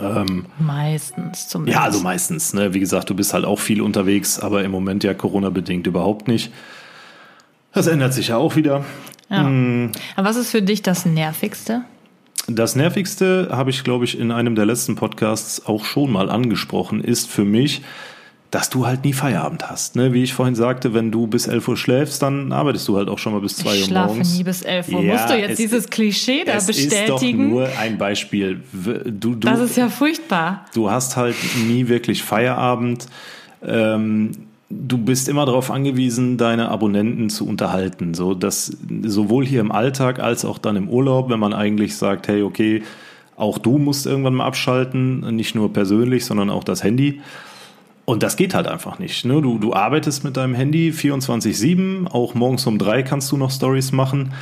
[0.00, 1.76] Ähm, meistens zumindest.
[1.76, 2.54] Ja, also meistens.
[2.54, 2.74] Ne?
[2.74, 6.52] Wie gesagt, du bist halt auch viel unterwegs, aber im Moment ja Corona-bedingt überhaupt nicht.
[7.72, 8.84] Das ändert sich ja auch wieder.
[9.28, 9.44] Ja.
[9.44, 9.92] Hm.
[10.16, 11.82] Aber was ist für dich das Nervigste?
[12.46, 17.00] Das Nervigste habe ich, glaube ich, in einem der letzten Podcasts auch schon mal angesprochen,
[17.00, 17.82] ist für mich,
[18.50, 19.94] dass du halt nie Feierabend hast.
[19.94, 20.12] Ne?
[20.12, 23.18] Wie ich vorhin sagte, wenn du bis 11 Uhr schläfst, dann arbeitest du halt auch
[23.18, 23.82] schon mal bis 2 Uhr morgens.
[23.82, 25.02] Ich schlafe nie bis 11 Uhr.
[25.02, 27.08] Ja, Musst du jetzt dieses Klischee da es bestätigen?
[27.08, 28.60] Das ist doch nur ein Beispiel.
[28.72, 30.66] Du, du, das ist ja furchtbar.
[30.74, 31.36] Du hast halt
[31.68, 33.06] nie wirklich Feierabend.
[33.64, 34.32] Ähm,
[34.68, 38.14] du bist immer darauf angewiesen, deine Abonnenten zu unterhalten.
[38.14, 42.26] So, dass sowohl hier im Alltag als auch dann im Urlaub, wenn man eigentlich sagt,
[42.26, 42.82] hey, okay,
[43.36, 47.20] auch du musst irgendwann mal abschalten, nicht nur persönlich, sondern auch das Handy.
[48.10, 49.24] Und das geht halt einfach nicht.
[49.24, 49.40] Ne?
[49.40, 53.92] Du, du arbeitest mit deinem Handy 24-7, auch morgens um drei kannst du noch Stories
[53.92, 54.32] machen.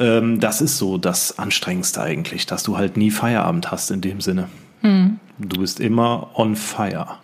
[0.00, 4.20] Ähm, das ist so das Anstrengendste eigentlich, dass du halt nie Feierabend hast in dem
[4.20, 4.48] Sinne.
[4.80, 5.20] Hm.
[5.38, 7.18] Du bist immer on fire.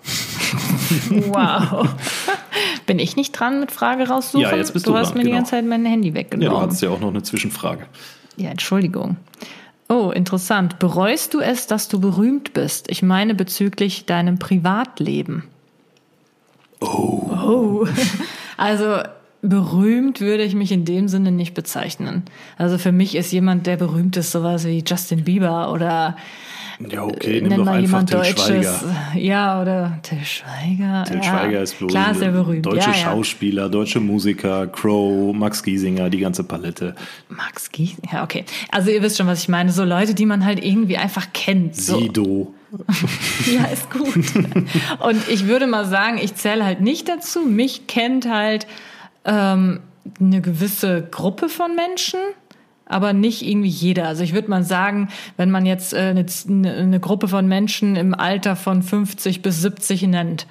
[1.11, 1.88] Wow.
[2.87, 4.42] Bin ich nicht dran mit Frage raussuchen?
[4.42, 5.33] Ja, jetzt bist du, du hast dran, mir genau.
[5.33, 6.53] die ganze Zeit mein Handy weggenommen.
[6.53, 7.87] Ja, du hattest ja auch noch eine Zwischenfrage.
[8.37, 9.16] Ja, Entschuldigung.
[9.88, 10.79] Oh, interessant.
[10.79, 12.88] Bereust du es, dass du berühmt bist?
[12.88, 15.42] Ich meine bezüglich deinem Privatleben.
[16.83, 17.31] Oh.
[17.31, 17.87] Oh.
[18.59, 18.99] Also
[19.40, 22.23] berühmt würde ich mich in dem Sinne nicht bezeichnen.
[22.59, 26.16] Also für mich ist jemand, der berühmt ist, sowas wie Justin Bieber oder
[26.90, 28.47] ja, okay, nimm doch einfach Till Deutsches.
[28.47, 28.95] Schweiger.
[29.14, 31.05] Ja, oder Till Schweiger.
[31.05, 31.23] Till ja.
[31.23, 32.66] Schweiger ist bloß Klar er berühmt.
[32.66, 36.95] Deutsche ja, Schauspieler, deutsche Musiker, Crow, Max Giesinger, die ganze Palette.
[37.29, 38.45] Max Giesinger, ja, okay.
[38.71, 39.73] Also ihr wisst schon, was ich meine.
[39.73, 41.77] So Leute, die man halt irgendwie einfach kennt.
[41.77, 41.99] So.
[41.99, 42.55] Sido.
[43.53, 44.14] ja, ist gut.
[45.01, 47.40] Und ich würde mal sagen, ich zähle halt nicht dazu.
[47.40, 48.66] Mich kennt halt
[49.25, 49.81] ähm,
[50.18, 52.18] eine gewisse Gruppe von Menschen
[52.87, 54.07] aber nicht irgendwie jeder.
[54.07, 56.27] Also ich würde mal sagen, wenn man jetzt äh, eine,
[56.73, 60.47] eine Gruppe von Menschen im Alter von 50 bis 70 nennt,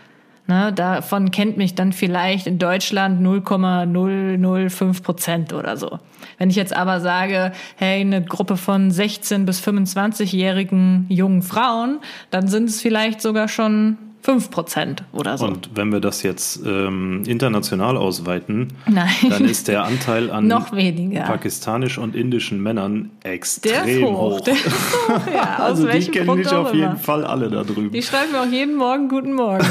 [0.48, 6.00] ne, davon kennt mich dann vielleicht in Deutschland 0,005 Prozent oder so.
[6.38, 12.00] Wenn ich jetzt aber sage, hey, eine Gruppe von 16 bis 25-jährigen jungen Frauen,
[12.32, 15.46] dann sind es vielleicht sogar schon 5 Prozent oder so.
[15.46, 19.10] Und wenn wir das jetzt ähm, international ausweiten, Nein.
[19.30, 21.22] dann ist der Anteil an noch weniger.
[21.22, 24.38] pakistanisch und indischen Männern extrem der hoch.
[24.38, 24.42] hoch.
[24.42, 27.92] Der ist hoch ja, also die kennen ich auf jeden Fall alle da drüben.
[27.92, 29.66] Die schreiben mir auch jeden Morgen Guten Morgen.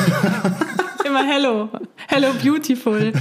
[1.05, 1.69] Immer Hello.
[2.09, 3.13] Hello Beautiful.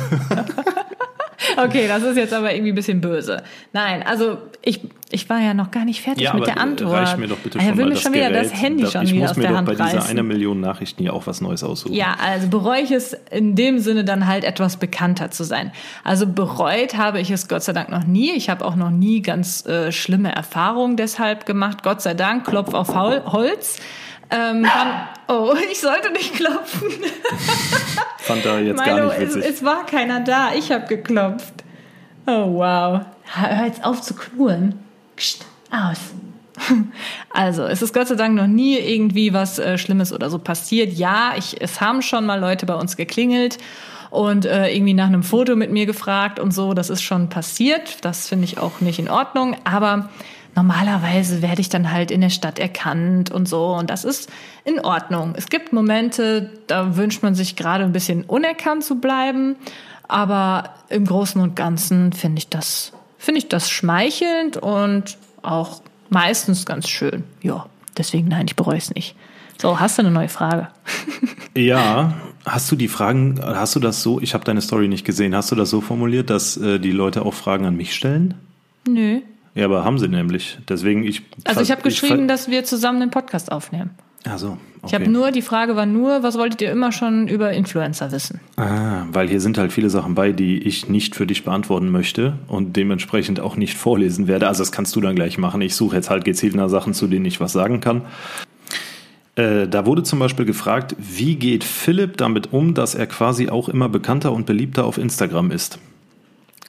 [1.66, 3.44] Okay, das ist jetzt aber irgendwie ein bisschen böse.
[3.74, 7.08] Nein, also ich, ich war ja noch gar nicht fertig ja, mit der Antwort.
[7.08, 9.30] Reich mir doch bitte schon er will mir das schon wieder das Handy schon wieder
[9.30, 9.74] aus der Hand reißen.
[9.74, 11.94] Ich muss mir doch bei dieser einer Million Nachrichten ja auch was Neues aussuchen.
[11.94, 15.72] Ja, also bereue ich es in dem Sinne dann halt etwas bekannter zu sein.
[16.04, 18.32] Also bereut habe ich es Gott sei Dank noch nie.
[18.32, 21.84] Ich habe auch noch nie ganz äh, schlimme Erfahrungen deshalb gemacht.
[21.84, 23.80] Gott sei Dank, Klopf auf Holz.
[24.32, 26.90] Ähm, dann, oh, ich sollte nicht klopfen.
[28.20, 29.44] Fand er jetzt Milo, gar nicht witzig.
[29.44, 31.64] Es, es war keiner da, ich habe geklopft.
[32.28, 33.02] Oh, wow.
[33.24, 34.80] Hör jetzt auf zu knurren.
[35.16, 36.00] Psst, aus.
[37.32, 40.94] Also, es ist Gott sei Dank noch nie irgendwie was äh, Schlimmes oder so passiert.
[40.94, 43.60] Ja, ich, es haben schon mal Leute bei uns geklingelt
[44.10, 46.74] und äh, irgendwie nach einem Foto mit mir gefragt und so.
[46.74, 48.04] Das ist schon passiert.
[48.04, 49.56] Das finde ich auch nicht in Ordnung.
[49.64, 50.10] Aber
[50.56, 53.68] normalerweise werde ich dann halt in der Stadt erkannt und so.
[53.68, 54.30] Und das ist
[54.66, 55.34] in Ordnung.
[55.36, 59.56] Es gibt Momente, da wünscht man sich gerade ein bisschen unerkannt zu bleiben.
[60.08, 66.66] Aber im Großen und Ganzen finde ich das, finde ich das schmeichelnd und auch meistens
[66.66, 67.24] ganz schön.
[67.42, 69.16] Ja, deswegen nein, ich bereue es nicht.
[69.62, 70.70] So, hast du eine neue Frage?
[71.56, 72.14] ja,
[72.46, 75.52] hast du die Fragen, hast du das so, ich habe deine Story nicht gesehen, hast
[75.52, 78.36] du das so formuliert, dass äh, die Leute auch Fragen an mich stellen?
[78.88, 79.22] Nö.
[79.56, 80.58] Ja, aber haben sie nämlich.
[80.68, 81.24] Deswegen ich.
[81.46, 83.92] Also ich habe geschrieben, dass wir zusammen den Podcast aufnehmen.
[84.26, 84.88] Also, okay.
[84.88, 88.42] Ich habe nur, die Frage war nur, was wolltet ihr immer schon über Influencer wissen?
[88.58, 92.34] Ah, weil hier sind halt viele Sachen bei, die ich nicht für dich beantworten möchte
[92.48, 94.48] und dementsprechend auch nicht vorlesen werde.
[94.48, 95.62] Also das kannst du dann gleich machen.
[95.62, 98.02] Ich suche jetzt halt gezielt nach Sachen, zu denen ich was sagen kann.
[99.36, 103.70] Äh, da wurde zum Beispiel gefragt, wie geht Philipp damit um, dass er quasi auch
[103.70, 105.80] immer bekannter und beliebter auf Instagram ist?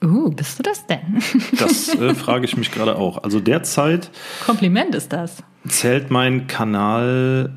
[0.03, 1.23] Uh, bist du das denn?
[1.59, 3.23] das äh, frage ich mich gerade auch.
[3.23, 4.11] Also derzeit.
[4.47, 5.43] Kompliment ist das.
[5.69, 7.53] Zählt mein Kanal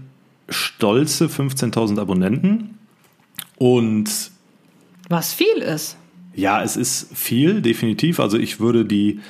[0.49, 2.77] stolze 15.000 Abonnenten
[3.57, 4.31] und.
[5.09, 5.97] Was viel ist.
[6.35, 8.19] Ja, es ist viel, definitiv.
[8.19, 9.21] Also ich würde die,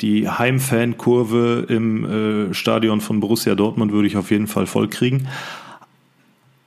[0.00, 5.28] die Heimfankurve im äh, Stadion von Borussia Dortmund würde ich auf jeden Fall voll kriegen.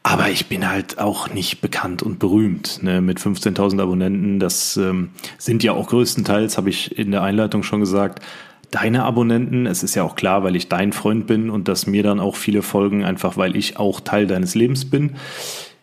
[0.09, 4.39] Aber ich bin halt auch nicht bekannt und berühmt ne, mit 15.000 Abonnenten.
[4.39, 8.23] Das ähm, sind ja auch größtenteils, habe ich in der Einleitung schon gesagt,
[8.71, 9.65] deine Abonnenten.
[9.65, 12.37] Es ist ja auch klar, weil ich dein Freund bin und dass mir dann auch
[12.37, 15.17] viele folgen, einfach weil ich auch Teil deines Lebens bin.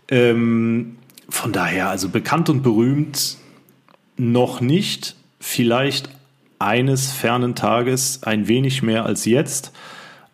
[0.09, 0.97] Ähm,
[1.29, 3.37] von daher, also bekannt und berühmt
[4.17, 5.17] noch nicht.
[5.39, 6.09] Vielleicht
[6.59, 9.75] eines fernen Tages ein wenig mehr als jetzt.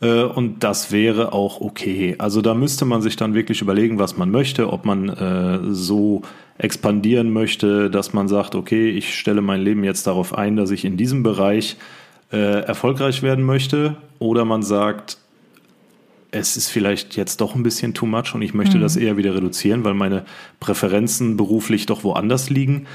[0.00, 2.16] Äh, und das wäre auch okay.
[2.18, 6.22] Also da müsste man sich dann wirklich überlegen, was man möchte, ob man äh, so
[6.58, 10.84] expandieren möchte, dass man sagt, okay, ich stelle mein Leben jetzt darauf ein, dass ich
[10.84, 11.76] in diesem Bereich
[12.32, 15.16] äh, erfolgreich werden möchte, oder man sagt,
[16.30, 18.82] es ist vielleicht jetzt doch ein bisschen too much und ich möchte mhm.
[18.82, 20.24] das eher wieder reduzieren, weil meine
[20.60, 22.86] Präferenzen beruflich doch woanders liegen.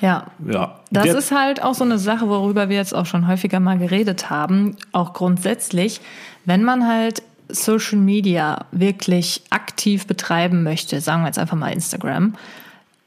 [0.00, 0.28] Ja.
[0.48, 0.80] ja.
[0.90, 3.78] Das Der ist halt auch so eine Sache, worüber wir jetzt auch schon häufiger mal
[3.78, 4.76] geredet haben.
[4.92, 6.00] Auch grundsätzlich,
[6.44, 12.34] wenn man halt Social Media wirklich aktiv betreiben möchte, sagen wir jetzt einfach mal Instagram,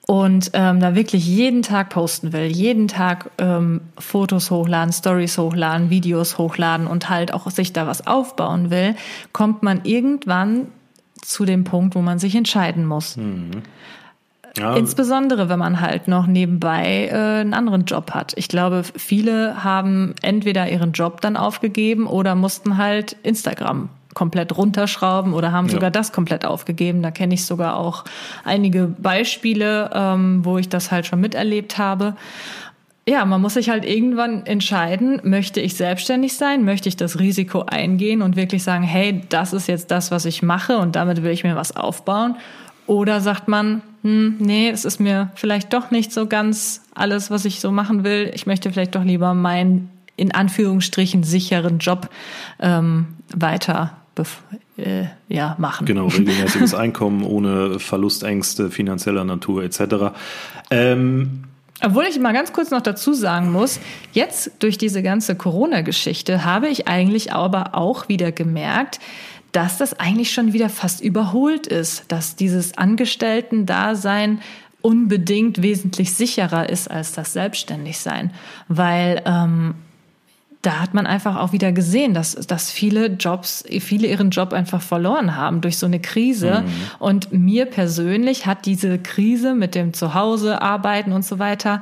[0.06, 5.90] und ähm, da wirklich jeden Tag posten will, jeden Tag ähm, Fotos hochladen, Stories hochladen,
[5.90, 8.96] Videos hochladen und halt auch sich da was aufbauen will,
[9.32, 10.68] kommt man irgendwann
[11.22, 13.16] zu dem Punkt, wo man sich entscheiden muss.
[13.16, 13.64] Mhm.
[14.58, 14.76] Ja.
[14.76, 18.34] Insbesondere, wenn man halt noch nebenbei äh, einen anderen Job hat.
[18.36, 25.34] Ich glaube, viele haben entweder ihren Job dann aufgegeben oder mussten halt Instagram komplett runterschrauben
[25.34, 25.74] oder haben ja.
[25.74, 27.02] sogar das komplett aufgegeben.
[27.02, 28.04] Da kenne ich sogar auch
[28.44, 32.16] einige Beispiele, ähm, wo ich das halt schon miterlebt habe.
[33.06, 37.64] Ja, man muss sich halt irgendwann entscheiden, möchte ich selbstständig sein, möchte ich das Risiko
[37.68, 41.32] eingehen und wirklich sagen, hey, das ist jetzt das, was ich mache und damit will
[41.32, 42.38] ich mir was aufbauen.
[42.86, 47.46] Oder sagt man, hm, nee, es ist mir vielleicht doch nicht so ganz alles, was
[47.46, 48.32] ich so machen will.
[48.34, 52.10] Ich möchte vielleicht doch lieber meinen in Anführungsstrichen sicheren Job
[52.60, 53.98] ähm, weiter
[54.78, 55.86] äh, ja, machen.
[55.86, 60.16] Genau, regelmäßiges Einkommen ohne Verlustängste finanzieller Natur etc.
[60.70, 61.46] Ähm,
[61.82, 63.80] obwohl ich mal ganz kurz noch dazu sagen muss,
[64.14, 69.00] jetzt durch diese ganze Corona-Geschichte habe ich eigentlich aber auch wieder gemerkt,
[69.54, 74.42] dass das eigentlich schon wieder fast überholt ist, dass dieses Angestellten-Dasein
[74.82, 78.32] unbedingt wesentlich sicherer ist als das Selbstständigsein,
[78.68, 79.76] weil ähm,
[80.64, 84.82] da hat man einfach auch wieder gesehen, dass, dass viele Jobs, viele ihren Job einfach
[84.82, 86.64] verloren haben durch so eine Krise.
[86.66, 86.72] Mhm.
[87.00, 91.82] Und mir persönlich hat diese Krise mit dem Zuhause arbeiten und so weiter,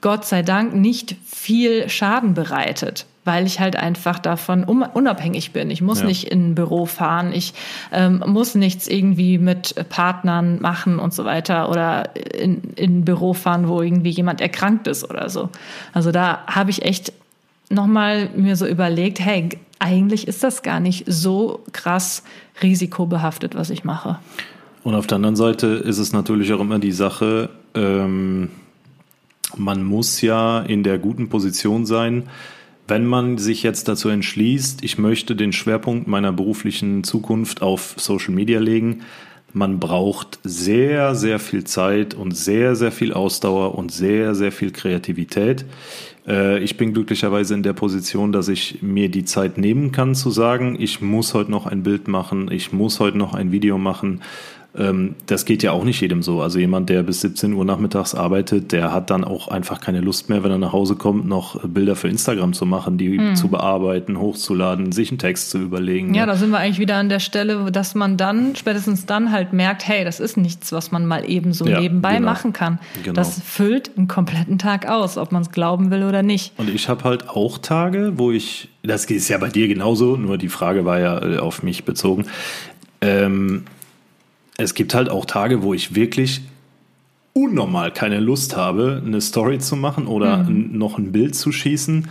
[0.00, 5.70] Gott sei Dank, nicht viel Schaden bereitet weil ich halt einfach davon unabhängig bin.
[5.70, 6.06] Ich muss ja.
[6.06, 7.54] nicht in ein Büro fahren, ich
[7.92, 13.32] ähm, muss nichts irgendwie mit Partnern machen und so weiter oder in, in ein Büro
[13.32, 15.50] fahren, wo irgendwie jemand erkrankt ist oder so.
[15.92, 17.12] Also da habe ich echt
[17.70, 22.22] nochmal mir so überlegt, hey, eigentlich ist das gar nicht so krass
[22.62, 24.18] risikobehaftet, was ich mache.
[24.84, 28.50] Und auf der anderen Seite ist es natürlich auch immer die Sache, ähm,
[29.56, 32.24] man muss ja in der guten Position sein,
[32.88, 38.34] wenn man sich jetzt dazu entschließt, ich möchte den Schwerpunkt meiner beruflichen Zukunft auf Social
[38.34, 39.02] Media legen,
[39.54, 44.70] man braucht sehr, sehr viel Zeit und sehr, sehr viel Ausdauer und sehr, sehr viel
[44.70, 45.66] Kreativität.
[46.26, 50.30] Äh, ich bin glücklicherweise in der Position, dass ich mir die Zeit nehmen kann zu
[50.30, 54.22] sagen, ich muss heute noch ein Bild machen, ich muss heute noch ein Video machen
[54.74, 56.40] ähm, das geht ja auch nicht jedem so.
[56.40, 60.30] Also jemand, der bis 17 Uhr nachmittags arbeitet, der hat dann auch einfach keine Lust
[60.30, 63.36] mehr, wenn er nach Hause kommt, noch Bilder für Instagram zu machen, die mhm.
[63.36, 66.14] zu bearbeiten, hochzuladen, sich einen Text zu überlegen.
[66.14, 66.32] Ja, ne?
[66.32, 69.86] da sind wir eigentlich wieder an der Stelle, dass man dann, spätestens dann halt merkt,
[69.86, 72.30] hey, das ist nichts, was man mal eben so ja, nebenbei genau.
[72.30, 72.78] machen kann.
[73.02, 73.14] Genau.
[73.14, 76.54] Das füllt einen kompletten Tag aus, ob man es glauben will oder nicht.
[76.56, 80.38] Und ich habe halt auch Tage, wo ich, das ist ja bei dir genauso, nur
[80.38, 82.24] die Frage war ja äh, auf mich bezogen.
[83.02, 83.64] Ähm,
[84.62, 86.42] es gibt halt auch Tage, wo ich wirklich
[87.34, 90.76] unnormal keine Lust habe, eine Story zu machen oder mhm.
[90.76, 92.08] noch ein Bild zu schießen.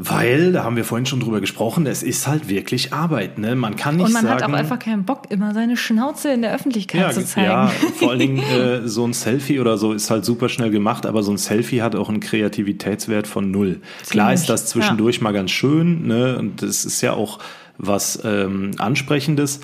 [0.00, 3.36] Weil, da haben wir vorhin schon drüber gesprochen, es ist halt wirklich Arbeit.
[3.38, 3.56] Ne?
[3.56, 6.42] Man kann nicht Und man sagen, hat auch einfach keinen Bock, immer seine Schnauze in
[6.42, 7.48] der Öffentlichkeit ja, zu zeigen.
[7.48, 11.04] Ja, vor allen Dingen äh, so ein Selfie oder so ist halt super schnell gemacht,
[11.04, 13.80] aber so ein Selfie hat auch einen Kreativitätswert von null.
[13.80, 15.24] Ziemlich, Klar ist das zwischendurch ja.
[15.24, 16.38] mal ganz schön, ne?
[16.38, 17.40] Und das ist ja auch
[17.76, 19.60] was ähm, Ansprechendes,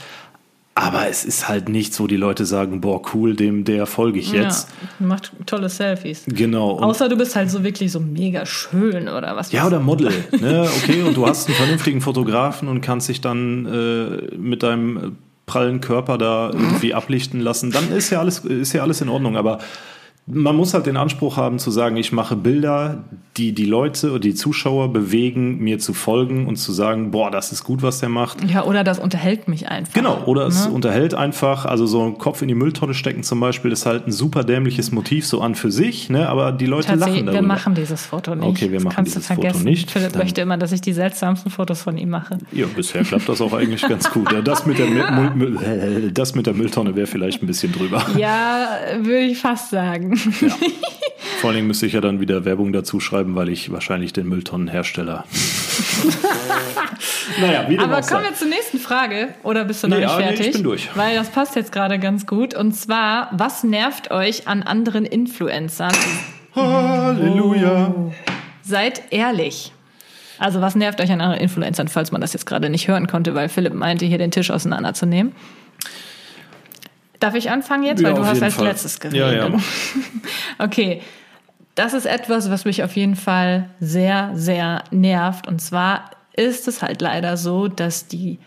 [0.76, 4.32] aber es ist halt nichts, wo die Leute sagen, boah, cool, dem, der folge ich
[4.32, 4.68] jetzt.
[4.98, 6.24] Ja, macht tolle Selfies.
[6.26, 6.80] Genau.
[6.80, 9.52] Außer du bist halt so wirklich so mega schön oder was.
[9.52, 10.12] Ja, oder Model.
[10.32, 10.68] ne?
[10.82, 15.80] Okay, und du hast einen vernünftigen Fotografen und kannst dich dann äh, mit deinem prallen
[15.80, 17.70] Körper da irgendwie ablichten lassen.
[17.70, 19.36] Dann ist ja alles, ist ja alles in Ordnung.
[19.36, 19.60] Aber
[20.26, 23.04] man muss halt den Anspruch haben zu sagen, ich mache Bilder,
[23.36, 27.52] die die Leute oder die Zuschauer bewegen, mir zu folgen und zu sagen, boah, das
[27.52, 28.42] ist gut, was der macht.
[28.48, 29.92] Ja, oder das unterhält mich einfach.
[29.92, 30.72] Genau, oder es ne?
[30.72, 31.66] unterhält einfach.
[31.66, 34.92] Also so einen Kopf in die Mülltonne stecken zum Beispiel ist halt ein super dämliches
[34.92, 36.26] Motiv so an für sich, ne?
[36.28, 37.32] aber die Leute lachen darüber.
[37.32, 38.46] Wir machen dieses Foto nicht.
[38.46, 39.90] Okay, wir das machen dieses Foto nicht.
[39.90, 42.38] Philipp Dann möchte immer, dass ich die seltsamsten Fotos von ihm mache.
[42.52, 44.32] Ja, bisher klappt das auch eigentlich ganz gut.
[44.32, 48.02] Ja, das, mit der Müll, das mit der Mülltonne wäre vielleicht ein bisschen drüber.
[48.16, 48.68] Ja,
[49.02, 50.13] würde ich fast sagen.
[50.40, 50.48] Ja.
[51.40, 54.28] Vor allen Dingen müsste ich ja dann wieder Werbung dazu schreiben, weil ich wahrscheinlich den
[54.28, 55.24] Mülltonnenhersteller.
[57.40, 59.34] naja, wie Aber kommen wir zur nächsten Frage.
[59.42, 60.40] Oder bist du noch nee, nicht fertig?
[60.40, 60.88] Nee, ich bin durch.
[60.94, 62.54] Weil das passt jetzt gerade ganz gut.
[62.54, 65.94] Und zwar, was nervt euch an anderen Influencern?
[66.54, 67.94] Halleluja.
[67.94, 68.12] Oh.
[68.62, 69.72] Seid ehrlich.
[70.38, 73.34] Also was nervt euch an anderen Influencern, falls man das jetzt gerade nicht hören konnte,
[73.34, 75.32] weil Philipp meinte, hier den Tisch auseinanderzunehmen.
[77.24, 78.02] Darf ich anfangen jetzt?
[78.02, 78.66] Ja, weil du hast als Fall.
[78.66, 79.18] letztes geredet.
[79.18, 79.58] Ja, ja.
[80.58, 81.00] okay.
[81.74, 85.48] Das ist etwas, was mich auf jeden Fall sehr, sehr nervt.
[85.48, 88.38] Und zwar ist es halt leider so, dass die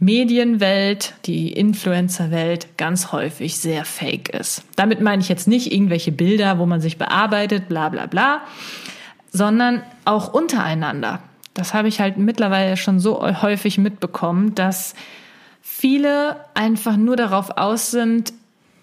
[0.00, 4.64] Medienwelt, die Influencerwelt ganz häufig sehr fake ist.
[4.74, 8.40] Damit meine ich jetzt nicht irgendwelche Bilder, wo man sich bearbeitet, bla bla bla,
[9.30, 11.20] sondern auch untereinander.
[11.54, 14.96] Das habe ich halt mittlerweile schon so häufig mitbekommen, dass
[15.70, 18.32] viele einfach nur darauf aus sind,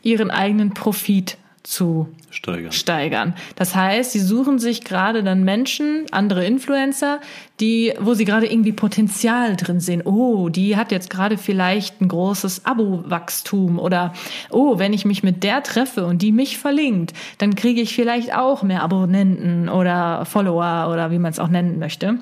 [0.02, 2.72] ihren eigenen Profit zu steigern.
[2.72, 3.34] steigern.
[3.56, 7.20] Das heißt, sie suchen sich gerade dann Menschen, andere Influencer,
[7.60, 10.04] die, wo sie gerade irgendwie Potenzial drin sehen.
[10.06, 14.14] Oh, die hat jetzt gerade vielleicht ein großes Abo-Wachstum oder
[14.52, 18.36] oh, wenn ich mich mit der treffe und die mich verlinkt, dann kriege ich vielleicht
[18.36, 22.20] auch mehr Abonnenten oder Follower oder wie man es auch nennen möchte.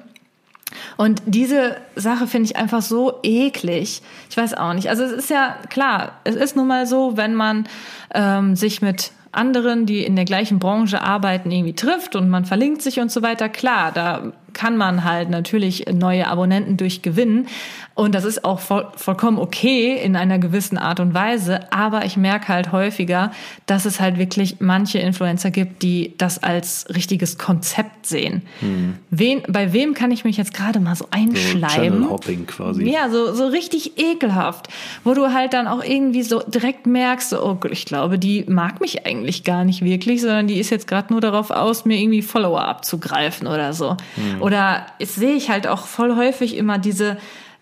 [0.98, 4.02] Und diese Sache finde ich einfach so eklig.
[4.30, 4.90] Ich weiß auch nicht.
[4.90, 7.68] Also es ist ja klar, es ist nun mal so, wenn man
[8.14, 12.82] ähm, sich mit anderen, die in der gleichen Branche arbeiten, irgendwie trifft und man verlinkt
[12.82, 13.50] sich und so weiter.
[13.50, 17.48] Klar, da kann man halt natürlich neue Abonnenten durchgewinnen.
[17.96, 21.72] Und das ist auch voll, vollkommen okay in einer gewissen Art und Weise.
[21.72, 23.32] Aber ich merke halt häufiger,
[23.68, 28.42] dass es halt wirklich manche Influencer gibt, die das als richtiges Konzept sehen.
[28.62, 28.96] Hm.
[29.12, 32.04] Wen, bei wem kann ich mich jetzt gerade mal so einschleimen?
[32.04, 32.90] So Hopping quasi.
[32.90, 34.70] Ja, so, so richtig ekelhaft.
[35.04, 38.82] Wo du halt dann auch irgendwie so direkt merkst, so, oh, ich glaube, die mag
[38.82, 42.24] mich eigentlich gar nicht wirklich, sondern die ist jetzt gerade nur darauf aus, mir irgendwie
[42.24, 43.98] Follower abzugreifen oder so.
[44.16, 44.42] Hm.
[44.44, 47.16] Oder sehe ich halt auch voll häufig immer diese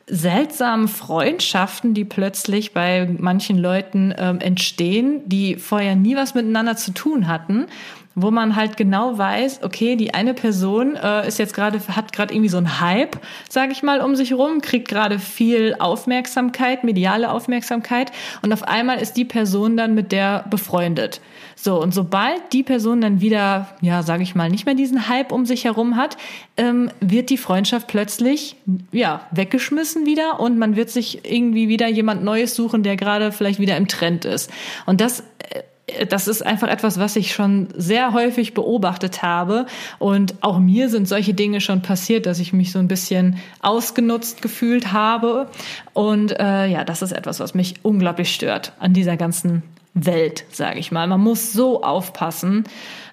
[0.08, 6.92] seltsamen Freundschaften, die plötzlich bei manchen Leuten ähm, entstehen, die vorher nie was miteinander zu
[6.92, 7.68] tun hatten
[8.16, 12.34] wo man halt genau weiß, okay, die eine Person äh, ist jetzt gerade hat gerade
[12.34, 13.20] irgendwie so ein Hype,
[13.50, 19.00] sage ich mal, um sich rum, kriegt gerade viel Aufmerksamkeit, mediale Aufmerksamkeit und auf einmal
[19.00, 21.22] ist die Person dann mit der befreundet.
[21.56, 25.32] So, und sobald die Person dann wieder, ja, sage ich mal, nicht mehr diesen Hype
[25.32, 26.18] um sich herum hat,
[26.58, 28.56] ähm, wird die Freundschaft plötzlich,
[28.92, 33.60] ja, weggeschmissen wieder und man wird sich irgendwie wieder jemand Neues suchen, der gerade vielleicht
[33.60, 34.50] wieder im Trend ist.
[34.86, 35.62] Und das äh,
[36.10, 39.66] das ist einfach etwas, was ich schon sehr häufig beobachtet habe.
[40.00, 44.42] Und auch mir sind solche Dinge schon passiert, dass ich mich so ein bisschen ausgenutzt
[44.42, 45.48] gefühlt habe.
[45.94, 50.80] Und äh, ja, das ist etwas, was mich unglaublich stört an dieser ganzen Welt, sage
[50.80, 51.08] ich mal.
[51.08, 52.64] Man muss so aufpassen,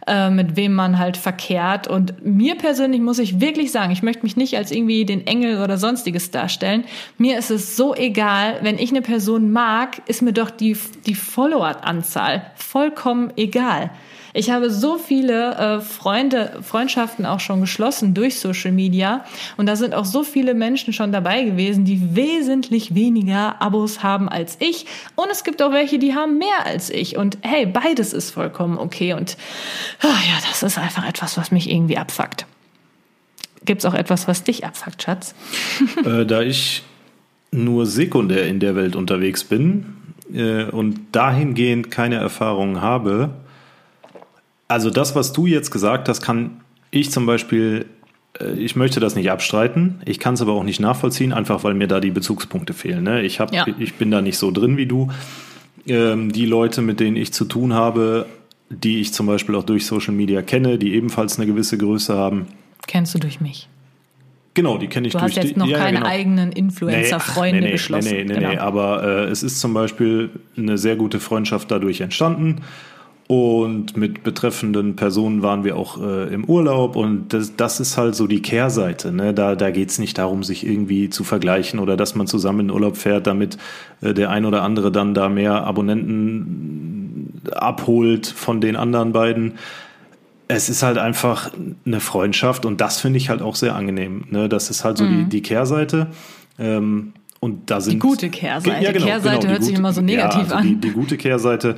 [0.09, 1.87] äh, mit wem man halt verkehrt.
[1.87, 5.63] Und mir persönlich muss ich wirklich sagen, ich möchte mich nicht als irgendwie den Engel
[5.63, 6.85] oder sonstiges darstellen.
[7.19, 11.15] Mir ist es so egal, wenn ich eine Person mag, ist mir doch die, die
[11.15, 13.91] Follower-Anzahl vollkommen egal.
[14.39, 19.25] Ich habe so viele äh, Freunde, Freundschaften auch schon geschlossen durch Social Media
[19.57, 24.29] und da sind auch so viele Menschen schon dabei gewesen, die wesentlich weniger Abos haben
[24.29, 28.13] als ich und es gibt auch welche, die haben mehr als ich und hey, beides
[28.13, 29.37] ist vollkommen okay und
[30.05, 32.47] oh ja, das ist einfach etwas, was mich irgendwie abfuckt.
[33.65, 35.35] Gibt es auch etwas, was dich abfuckt, Schatz?
[36.05, 36.85] Äh, da ich
[37.51, 39.97] nur sekundär in der Welt unterwegs bin
[40.33, 43.35] äh, und dahingehend keine Erfahrungen habe,
[44.69, 47.87] also das, was du jetzt gesagt hast, kann ich zum Beispiel,
[48.41, 51.75] äh, ich möchte das nicht abstreiten, ich kann es aber auch nicht nachvollziehen, einfach weil
[51.75, 53.03] mir da die Bezugspunkte fehlen.
[53.03, 53.23] Ne?
[53.23, 53.67] Ich, hab, ja.
[53.79, 55.11] ich bin da nicht so drin wie du.
[55.87, 58.27] Ähm, die Leute, mit denen ich zu tun habe,
[58.69, 62.47] die ich zum Beispiel auch durch Social Media kenne, die ebenfalls eine gewisse Größe haben.
[62.87, 63.69] Kennst du durch mich?
[64.53, 66.09] Genau, die kenne ich du durch Du hast jetzt noch ja, keine genau.
[66.11, 68.09] eigenen Influencer-Freunde nee, nee, geschlossen.
[68.09, 68.49] Nee, nee, nee, genau.
[68.51, 72.63] nee, aber äh, es ist zum Beispiel eine sehr gute Freundschaft dadurch entstanden.
[73.29, 78.15] Und mit betreffenden Personen waren wir auch äh, im Urlaub und das, das ist halt
[78.15, 79.13] so die Kehrseite.
[79.13, 79.35] Ne?
[79.35, 82.97] Da, da geht nicht darum, sich irgendwie zu vergleichen oder dass man zusammen in Urlaub
[82.97, 83.59] fährt, damit
[84.01, 89.59] äh, der ein oder andere dann da mehr Abonnenten abholt von den anderen beiden.
[90.49, 91.51] Es ist halt einfach
[91.85, 94.25] eine Freundschaft und das finde ich halt auch sehr angenehm.
[94.31, 94.49] Ne?
[94.49, 95.25] Das ist halt so mhm.
[95.25, 96.07] die, die Kehrseite.
[96.59, 98.83] Ähm, und da sind die gute Kehrseite.
[98.83, 100.67] Ja, genau, Kehrseite genau, hört sich immer so negativ ja, also an.
[100.67, 101.77] Die, die gute Kehrseite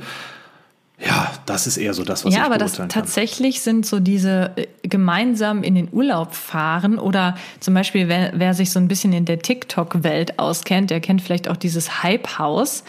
[1.05, 4.51] ja, das ist eher so das, was ja, ich aber das tatsächlich sind so diese
[4.55, 9.13] äh, gemeinsam in den Urlaub fahren oder zum Beispiel, wer, wer sich so ein bisschen
[9.13, 12.83] in der TikTok-Welt auskennt, der kennt vielleicht auch dieses Hype-Haus.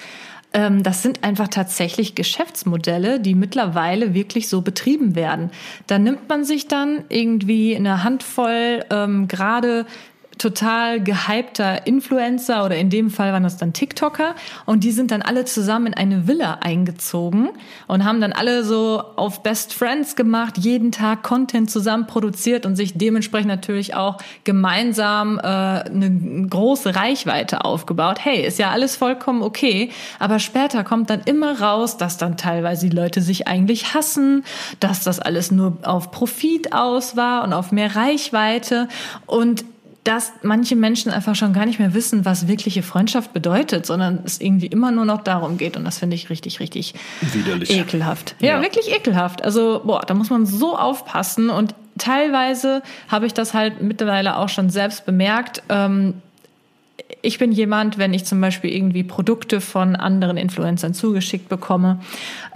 [0.53, 5.51] Ähm, das sind einfach tatsächlich Geschäftsmodelle, die mittlerweile wirklich so betrieben werden.
[5.87, 9.87] Da nimmt man sich dann irgendwie eine Handvoll ähm, gerade
[10.39, 14.35] total gehypter Influencer oder in dem Fall waren das dann TikToker.
[14.67, 17.51] Und die sind dann alle zusammen in eine Villa eingezogen
[17.87, 22.77] und haben dann alle so auf Best Friends gemacht, jeden Tag Content zusammen produziert und
[22.77, 28.19] sich dementsprechend natürlich auch gemeinsam äh, eine große Reichweite aufgebaut.
[28.25, 32.89] Hey, ist ja alles vollkommen okay, aber später kommt dann immer raus, dass dann teilweise
[32.89, 34.45] die Leute sich eigentlich hassen,
[34.81, 38.89] dass das alles nur auf Profit aus war und auf mehr Reichweite.
[39.27, 39.65] Und
[40.05, 44.41] dass manche Menschen einfach schon gar nicht mehr wissen, was wirkliche Freundschaft bedeutet, sondern es
[44.41, 45.77] irgendwie immer nur noch darum geht.
[45.77, 47.71] Und das finde ich richtig, richtig Widerlich.
[47.71, 48.35] ekelhaft.
[48.41, 49.45] Ja, ja, wirklich ekelhaft.
[49.45, 51.51] Also, boah, da muss man so aufpassen.
[51.51, 55.63] Und teilweise habe ich das halt mittlerweile auch schon selbst bemerkt.
[55.69, 56.15] Ähm,
[57.23, 62.01] ich bin jemand, wenn ich zum Beispiel irgendwie Produkte von anderen Influencern zugeschickt bekomme,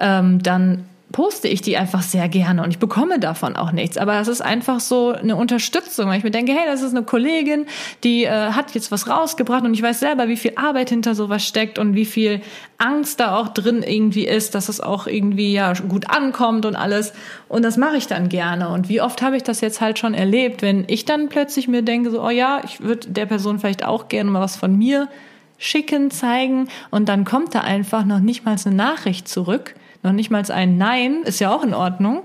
[0.00, 0.84] ähm, dann
[1.16, 3.96] poste ich die einfach sehr gerne und ich bekomme davon auch nichts.
[3.96, 7.06] Aber es ist einfach so eine Unterstützung, weil ich mir denke, hey, das ist eine
[7.06, 7.64] Kollegin,
[8.04, 11.42] die äh, hat jetzt was rausgebracht und ich weiß selber, wie viel Arbeit hinter sowas
[11.42, 12.42] steckt und wie viel
[12.76, 17.14] Angst da auch drin irgendwie ist, dass es auch irgendwie ja gut ankommt und alles.
[17.48, 18.68] Und das mache ich dann gerne.
[18.68, 21.80] Und wie oft habe ich das jetzt halt schon erlebt, wenn ich dann plötzlich mir
[21.80, 25.08] denke, so, oh ja, ich würde der Person vielleicht auch gerne mal was von mir
[25.56, 29.74] schicken, zeigen und dann kommt da einfach noch nicht mal eine Nachricht zurück
[30.06, 32.22] noch nicht mal ein Nein, ist ja auch in Ordnung,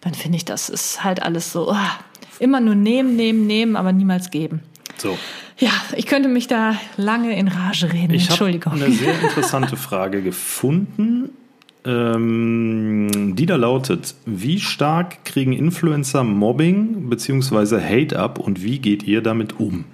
[0.00, 1.76] dann finde ich, das ist halt alles so, oh,
[2.38, 4.60] immer nur nehmen, nehmen, nehmen, aber niemals geben.
[4.96, 5.18] So.
[5.58, 8.12] Ja, ich könnte mich da lange in Rage reden.
[8.12, 8.74] Ich Entschuldigung.
[8.76, 11.30] Ich habe eine sehr interessante Frage gefunden,
[11.84, 17.80] ähm, die da lautet: Wie stark kriegen Influencer Mobbing bzw.
[17.80, 19.84] Hate ab und wie geht ihr damit um?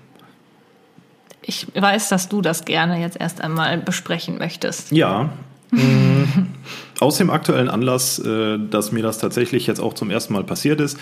[1.43, 4.93] Ich weiß, dass du das gerne jetzt erst einmal besprechen möchtest.
[4.93, 5.31] Ja,
[7.01, 10.81] aus dem aktuellen Anlass, äh, dass mir das tatsächlich jetzt auch zum ersten Mal passiert
[10.81, 10.99] ist,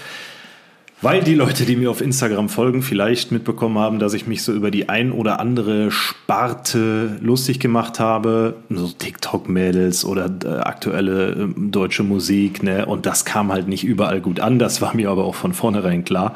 [1.01, 4.53] weil die Leute, die mir auf Instagram folgen, vielleicht mitbekommen haben, dass ich mich so
[4.53, 11.49] über die ein oder andere Sparte lustig gemacht habe, so TikTok-Mädels oder äh, aktuelle äh,
[11.57, 12.87] deutsche Musik, ne?
[12.87, 14.59] Und das kam halt nicht überall gut an.
[14.59, 16.35] Das war mir aber auch von vornherein klar.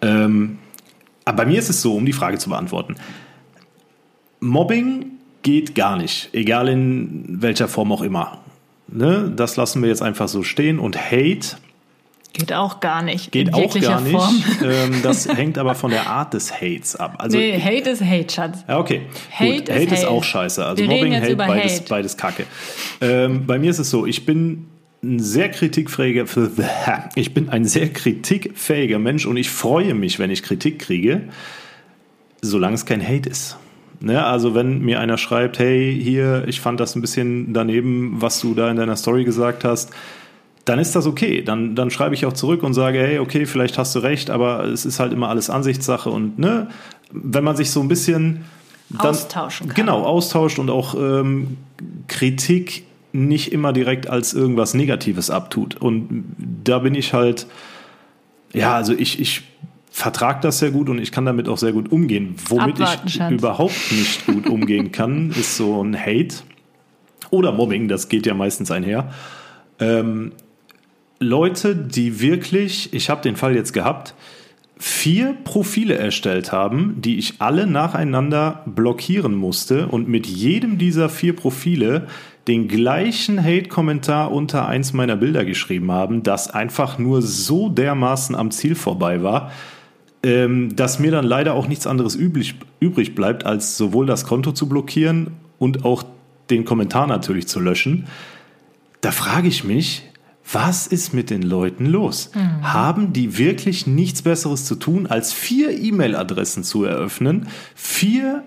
[0.00, 0.58] Ähm,
[1.26, 2.96] aber bei mir ist es so, um die Frage zu beantworten.
[4.40, 5.06] Mobbing
[5.42, 8.38] geht gar nicht, egal in welcher Form auch immer.
[8.92, 9.32] Ne?
[9.34, 10.78] Das lassen wir jetzt einfach so stehen.
[10.78, 11.56] Und Hate
[12.32, 13.30] geht auch gar nicht.
[13.32, 14.16] Geht auch gar nicht.
[14.62, 17.16] Ähm, das hängt aber von der Art des Hates ab.
[17.18, 18.64] Also, nee, Hate ist Hate, Schatz.
[18.68, 19.02] Ja, okay.
[19.30, 20.64] Hate, Gut, ist, Hate ist auch scheiße.
[20.64, 21.88] Also wir Mobbing, Hate, beides, Hate.
[21.88, 22.44] beides Kacke.
[23.00, 24.66] Ähm, bei mir ist es so, ich bin
[25.02, 26.24] ein sehr kritikfähiger,
[27.16, 31.22] ich bin ein sehr kritikfähiger Mensch und ich freue mich, wenn ich Kritik kriege,
[32.40, 33.56] solange es kein Hate ist.
[34.02, 34.24] Ne?
[34.24, 38.54] Also wenn mir einer schreibt, hey, hier, ich fand das ein bisschen daneben, was du
[38.54, 39.90] da in deiner Story gesagt hast,
[40.64, 41.42] dann ist das okay.
[41.42, 44.64] Dann, dann schreibe ich auch zurück und sage, hey, okay, vielleicht hast du recht, aber
[44.64, 46.68] es ist halt immer alles Ansichtssache und ne,
[47.10, 48.44] wenn man sich so ein bisschen
[48.90, 49.76] dann, austauschen kann.
[49.76, 51.56] Genau, austauscht und auch ähm,
[52.08, 55.76] Kritik nicht immer direkt als irgendwas Negatives abtut.
[55.76, 56.24] Und
[56.64, 57.46] da bin ich halt,
[58.52, 59.42] ja, also ich, ich
[59.92, 62.34] vertrag das sehr gut und ich kann damit auch sehr gut umgehen.
[62.48, 63.30] Womit Abwarten, ich Schatz.
[63.30, 66.36] überhaupt nicht gut umgehen kann, ist so ein Hate
[67.30, 69.12] oder Mobbing, das geht ja meistens einher.
[69.78, 70.32] Ähm,
[71.18, 74.14] Leute, die wirklich, ich habe den Fall jetzt gehabt,
[74.78, 81.36] vier Profile erstellt haben, die ich alle nacheinander blockieren musste und mit jedem dieser vier
[81.36, 82.08] Profile
[82.48, 88.50] den gleichen Hate-Kommentar unter eins meiner Bilder geschrieben haben, das einfach nur so dermaßen am
[88.50, 89.52] Ziel vorbei war,
[90.22, 94.52] ähm, dass mir dann leider auch nichts anderes üblich, übrig bleibt, als sowohl das Konto
[94.52, 96.04] zu blockieren und auch
[96.50, 98.06] den Kommentar natürlich zu löschen.
[99.00, 100.02] Da frage ich mich,
[100.50, 102.30] was ist mit den Leuten los?
[102.34, 102.72] Mhm.
[102.72, 108.42] Haben die wirklich nichts Besseres zu tun, als vier E-Mail-Adressen zu eröffnen, vier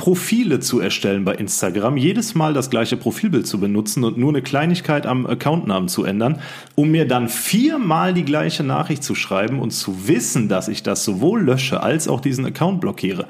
[0.00, 4.40] Profile zu erstellen bei Instagram, jedes Mal das gleiche Profilbild zu benutzen und nur eine
[4.40, 6.40] Kleinigkeit am Accountnamen zu ändern,
[6.74, 11.04] um mir dann viermal die gleiche Nachricht zu schreiben und zu wissen, dass ich das
[11.04, 13.26] sowohl lösche als auch diesen Account blockiere.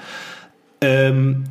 [0.80, 1.42] Ähm,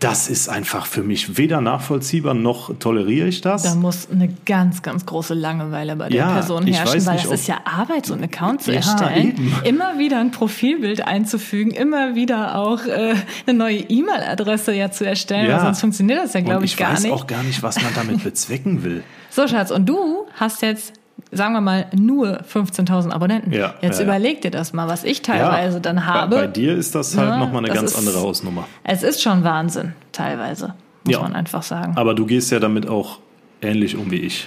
[0.00, 3.64] das ist einfach für mich weder nachvollziehbar noch toleriere ich das.
[3.64, 7.14] Da muss eine ganz, ganz große Langeweile bei der Ja, Person ich herrschen, weiß weil
[7.16, 9.28] nicht, ob- ist ja Arbeit, so einen Account zu Ja, erstellen.
[9.28, 9.52] eben.
[9.64, 13.14] Immer wieder ein Profilbild einzufügen, immer wieder auch äh,
[13.46, 16.92] eine neue E-Mail-Adresse ja zu erstellen, weil sonst funktioniert das ja, glaube ich, ich gar
[16.94, 17.12] weiß nicht.
[17.12, 19.02] auch gar nicht, was man damit bezwecken will.
[19.30, 20.92] So, Schatz, und du hast jetzt,
[21.32, 23.52] sagen wir mal, nur 15.000 Abonnenten.
[23.52, 24.10] Ja, jetzt ja, ja.
[24.10, 26.36] überleg dir das mal, was ich teilweise dann habe.
[26.36, 28.66] Bei, bei dir ist das halt Ja, nochmal eine ganz ist- andere Hausnummer.
[28.84, 31.22] Es ist schon Wahnsinn, teilweise, muss Ja.
[31.22, 31.92] man einfach sagen.
[31.96, 33.18] Aber du gehst ja damit auch
[33.62, 34.46] ähnlich um wie ich.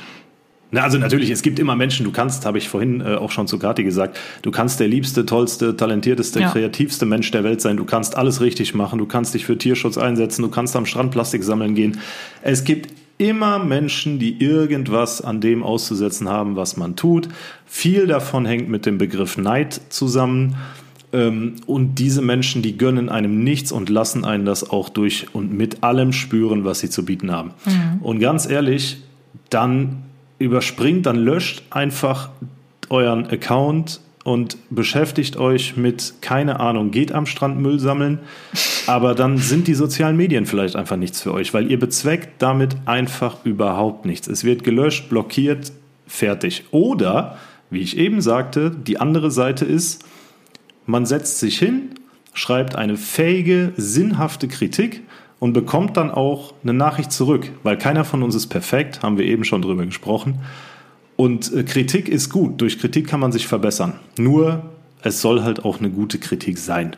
[0.70, 3.48] Na, also natürlich, es gibt immer Menschen, du kannst, habe ich vorhin äh, auch schon
[3.48, 6.50] zu Kati gesagt, du kannst der liebste, tollste, talentierteste, Ja.
[6.52, 7.78] kreativste Mensch der Welt sein.
[7.78, 11.12] Du kannst alles richtig machen, du kannst dich für Tierschutz einsetzen, du kannst am Strand
[11.12, 12.02] Plastik sammeln gehen.
[12.42, 17.30] Es gibt immer Menschen, die irgendwas an dem auszusetzen haben, was man tut.
[17.66, 20.56] Viel davon hängt mit dem Begriff Neid zusammen.
[21.14, 25.52] Ähm, Und diese Menschen, die gönnen einem nichts und lassen einen das auch durch und
[25.54, 27.52] mit allem spüren, was sie zu bieten haben.
[28.02, 28.98] Und ganz ehrlich,
[29.50, 30.04] dann
[30.40, 32.30] überspringt, dann löscht einfach
[32.90, 38.20] euren Account und beschäftigt euch mit, keine Ahnung, geht am Strand Müll sammeln,
[38.86, 42.76] aber dann sind die sozialen Medien vielleicht einfach nichts für euch, weil ihr bezweckt damit
[42.84, 44.28] einfach überhaupt nichts.
[44.28, 45.72] Es wird gelöscht, blockiert,
[46.08, 46.66] fertig.
[46.72, 47.38] Oder,
[47.70, 50.04] wie ich eben sagte, die andere Seite ist,
[50.86, 51.92] man setzt sich hin,
[52.34, 55.04] schreibt eine fähige, sinnhafte Kritik
[55.40, 59.26] und bekommt dann auch eine Nachricht zurück, weil keiner von uns ist perfekt, haben wir
[59.26, 60.40] eben schon drüber gesprochen.
[61.18, 64.00] Und äh, Kritik ist gut, durch Kritik kann man sich verbessern.
[64.18, 64.70] Nur,
[65.02, 66.96] es soll halt auch eine gute Kritik sein.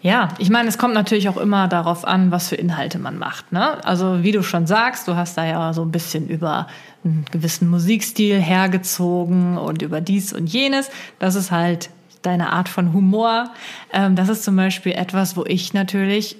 [0.00, 3.50] Ja, ich meine, es kommt natürlich auch immer darauf an, was für Inhalte man macht.
[3.50, 3.84] Ne?
[3.84, 6.68] Also wie du schon sagst, du hast da ja so ein bisschen über
[7.04, 10.90] einen gewissen Musikstil hergezogen und über dies und jenes.
[11.18, 11.90] Das ist halt
[12.22, 13.50] deine Art von Humor.
[13.92, 16.36] Ähm, das ist zum Beispiel etwas, wo ich natürlich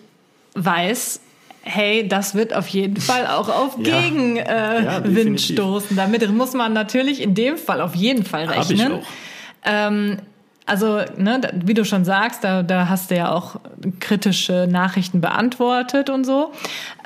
[0.55, 1.21] weiß,
[1.67, 4.01] hey, das wird auf jeden Fall auch auf Ja.
[4.01, 5.97] Gegenwind äh, Ja, stoßen.
[5.97, 8.93] Damit muss man natürlich in dem Fall auf jeden Fall Hab rechnen.
[8.93, 9.07] ich auch.
[9.65, 10.19] Ähm,
[10.65, 13.57] also, ne, wie du schon sagst, da, da hast du ja auch
[14.01, 16.53] kritische Nachrichten beantwortet und so.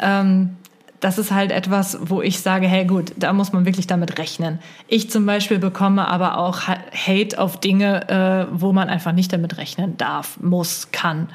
[0.01, 0.57] Ähm,
[1.01, 4.59] das ist halt etwas, wo ich sage, hey gut, da muss man wirklich damit rechnen.
[4.87, 9.33] Ich zum Beispiel bekomme aber auch Ha- Hate auf Dinge, äh, wo man einfach nicht
[9.33, 11.29] damit rechnen darf, muss, kann.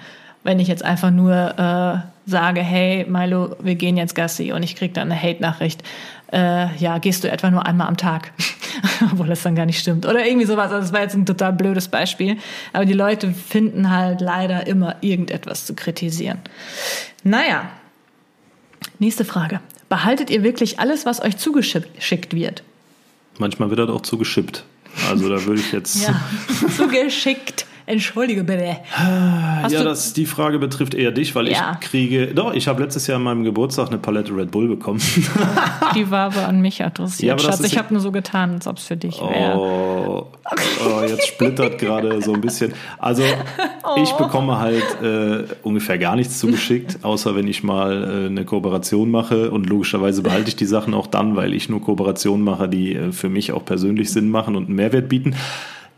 [0.43, 4.76] Wenn ich jetzt einfach nur äh, sage, hey Milo, wir gehen jetzt Gassi und ich
[4.76, 5.84] krieg dann eine Hate-Nachricht,
[6.32, 8.32] äh, ja, gehst du etwa nur einmal am Tag,
[9.11, 10.05] obwohl das dann gar nicht stimmt.
[10.05, 10.71] Oder irgendwie sowas.
[10.71, 12.38] Also das war jetzt ein total blödes Beispiel.
[12.73, 16.39] Aber die Leute finden halt leider immer irgendetwas zu kritisieren.
[17.23, 17.69] Naja,
[18.99, 19.59] nächste Frage.
[19.88, 22.63] Behaltet ihr wirklich alles, was euch zugeschickt wird?
[23.38, 24.65] Manchmal wird das auch zugeschippt.
[25.09, 26.07] Also da würde ich jetzt.
[26.07, 26.19] Ja,
[26.76, 27.65] zugeschickt.
[27.88, 28.77] Entschuldige bitte.
[28.91, 31.77] Hast ja, das, die Frage betrifft eher dich, weil Ja.
[31.81, 32.27] ich kriege.
[32.33, 34.99] Doch, ich habe letztes Jahr an meinem Geburtstag eine Palette Red Bull bekommen.
[35.95, 37.27] Die war aber an mich adressiert.
[37.27, 39.57] Ja, aber Schatz, ich habe nur so getan, als ob es für dich wäre.
[39.57, 40.27] Oh,
[40.83, 42.73] oh, jetzt splittert gerade so ein bisschen.
[42.97, 43.23] Also
[43.97, 44.17] ich Oh.
[44.17, 49.51] bekomme halt äh, ungefähr gar nichts zugeschickt, außer wenn ich mal äh, eine Kooperation mache.
[49.51, 53.11] Und logischerweise behalte ich die Sachen auch dann, weil ich nur Kooperationen mache, die äh,
[53.11, 55.36] für mich auch persönlich Sinn machen und einen Mehrwert bieten.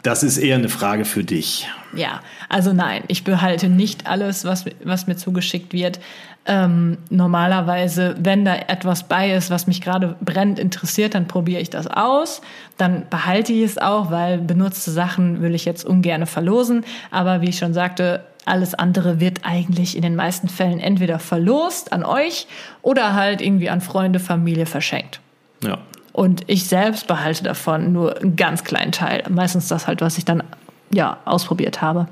[0.08, 1.68] Das ist eher eine Frage für dich.
[1.94, 6.00] Ja, also nein, ich behalte nicht alles, was, was mir zugeschickt wird.
[6.46, 11.72] Ähm, normalerweise, wenn da etwas bei ist, was mich gerade brennend interessiert, dann probiere ich
[11.72, 12.40] das aus.
[12.78, 16.86] Dann behalte ich es auch, weil benutzte Sachen will ich jetzt ungern verlosen.
[17.12, 21.92] Aber wie ich schon sagte, alles andere wird eigentlich in den meisten Fällen entweder verlost
[21.92, 22.48] an euch
[22.82, 25.20] oder halt irgendwie an Freunde, Familie verschenkt.
[25.66, 25.80] Ja.
[26.18, 29.22] Und ich selbst behalte davon nur einen ganz kleinen Teil.
[29.30, 30.42] Meistens das halt, was ich dann
[30.92, 32.08] ja ausprobiert habe.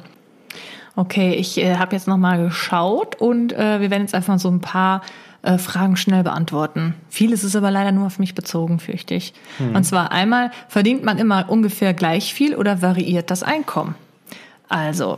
[0.96, 4.48] Okay, ich äh, habe jetzt noch mal geschaut und äh, wir werden jetzt einfach so
[4.48, 5.02] ein paar
[5.42, 6.94] äh, Fragen schnell beantworten.
[7.10, 9.34] Vieles ist aber leider nur auf mich bezogen, fürchte ich.
[9.74, 13.96] Und zwar einmal, verdient man immer ungefähr gleich viel oder variiert das Einkommen?
[14.70, 15.18] Also,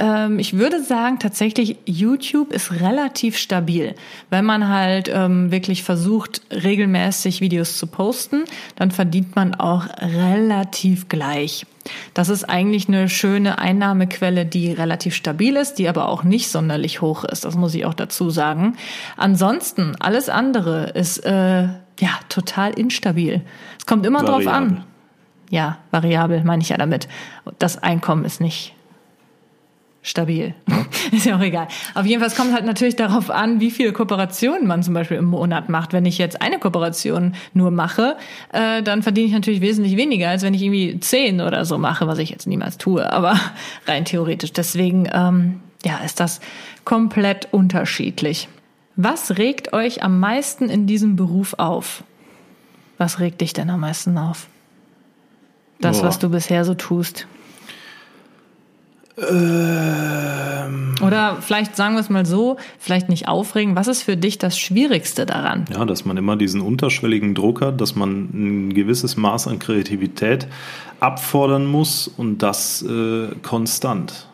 [0.00, 3.94] ähm, ich würde sagen, tatsächlich, YouTube ist relativ stabil.
[4.30, 8.44] Wenn man halt ähm, wirklich versucht, regelmäßig Videos zu posten,
[8.76, 11.66] dann verdient man auch relativ gleich.
[12.14, 17.02] Das ist eigentlich eine schöne Einnahmequelle, die relativ stabil ist, die aber auch nicht sonderlich
[17.02, 17.44] hoch ist.
[17.44, 18.76] Das muss ich auch dazu sagen.
[19.16, 23.42] Ansonsten, alles andere ist äh, ja total instabil.
[23.78, 24.78] Es kommt immer drauf Variabel.
[24.78, 24.84] an.
[25.50, 27.08] Ja, variabel meine ich ja damit.
[27.58, 28.74] Das Einkommen ist nicht
[30.02, 30.54] stabil.
[31.12, 31.68] ist ja auch egal.
[31.94, 35.18] Auf jeden Fall, es kommt halt natürlich darauf an, wie viele Kooperationen man zum Beispiel
[35.18, 35.92] im Monat macht.
[35.92, 38.16] Wenn ich jetzt eine Kooperation nur mache,
[38.52, 42.06] äh, dann verdiene ich natürlich wesentlich weniger, als wenn ich irgendwie zehn oder so mache,
[42.06, 43.38] was ich jetzt niemals tue, aber
[43.86, 44.52] rein theoretisch.
[44.52, 46.40] Deswegen, ähm, ja, ist das
[46.84, 48.48] komplett unterschiedlich.
[48.96, 52.04] Was regt euch am meisten in diesem Beruf auf?
[52.98, 54.46] Was regt dich denn am meisten auf?
[55.80, 56.08] Das, Boah.
[56.08, 57.26] was du bisher so tust.
[59.30, 63.76] Ähm, Oder vielleicht sagen wir es mal so, vielleicht nicht aufregen.
[63.76, 65.64] Was ist für dich das Schwierigste daran?
[65.72, 70.46] ja, dass man immer diesen unterschwelligen Druck hat, dass man ein gewisses Maß an Kreativität
[71.00, 74.26] abfordern muss und das äh, konstant.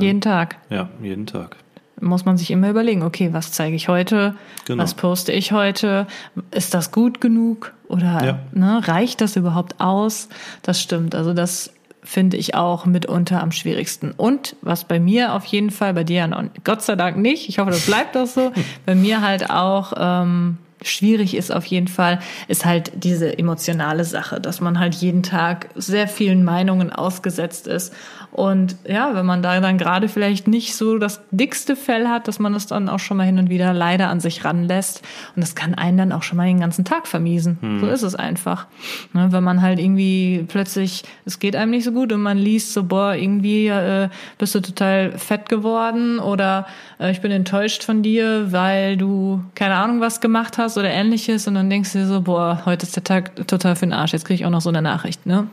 [0.00, 1.54] Jeden Tag Ja, jeden Tag.
[2.00, 4.34] muss man sich immer überlegen, okay, was zeige ich heute?
[4.64, 4.82] Genau.
[4.82, 6.08] Was poste ich heute?
[6.50, 7.72] Ist das gut genug?
[7.86, 8.38] Oder Ja.
[8.52, 10.28] ne, reicht das überhaupt aus?
[10.62, 11.14] Das stimmt.
[11.14, 11.70] Also das
[12.04, 14.12] finde ich auch mitunter am schwierigsten.
[14.16, 17.48] Und was bei mir auf jeden Fall, bei dir ja noch, Gott sei Dank nicht,
[17.48, 18.52] ich hoffe, das bleibt auch so,
[18.86, 24.40] bei mir halt auch ähm, schwierig ist auf jeden Fall, ist halt diese emotionale Sache,
[24.40, 27.92] dass man halt jeden Tag sehr vielen Meinungen ausgesetzt ist.
[28.30, 32.40] Und ja, wenn man da dann gerade vielleicht nicht so das dickste Fell hat, dass
[32.40, 35.02] man das dann auch schon mal hin und wieder leider an sich ranlässt.
[35.36, 37.58] Und das kann einen dann auch schon mal den ganzen Tag vermiesen.
[37.80, 38.66] So ist es einfach.
[39.12, 42.72] Ne, wenn man halt irgendwie plötzlich, es geht einem nicht so gut und man liest
[42.72, 44.08] so, boah, irgendwie äh,
[44.38, 46.66] bist du total fett geworden oder
[46.98, 51.46] äh, ich bin enttäuscht von dir, weil du keine Ahnung was gemacht hast oder ähnliches
[51.46, 54.12] und dann denkst du dir so, boah, heute ist der Tag total für den Arsch,
[54.12, 55.26] jetzt kriege ich auch noch so eine Nachricht.
[55.26, 55.48] Ne?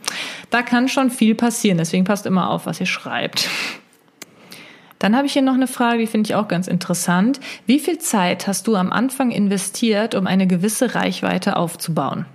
[0.50, 3.48] Da kann schon viel passieren, deswegen passt immer auf, was ihr schreibt.
[4.98, 7.40] Dann habe ich hier noch eine Frage, die finde ich auch ganz interessant.
[7.66, 12.26] Wie viel Zeit hast du am Anfang investiert, um eine gewisse Reichweite aufzubauen?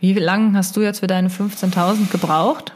[0.00, 2.72] Wie lange hast du jetzt für deine 15.000 gebraucht?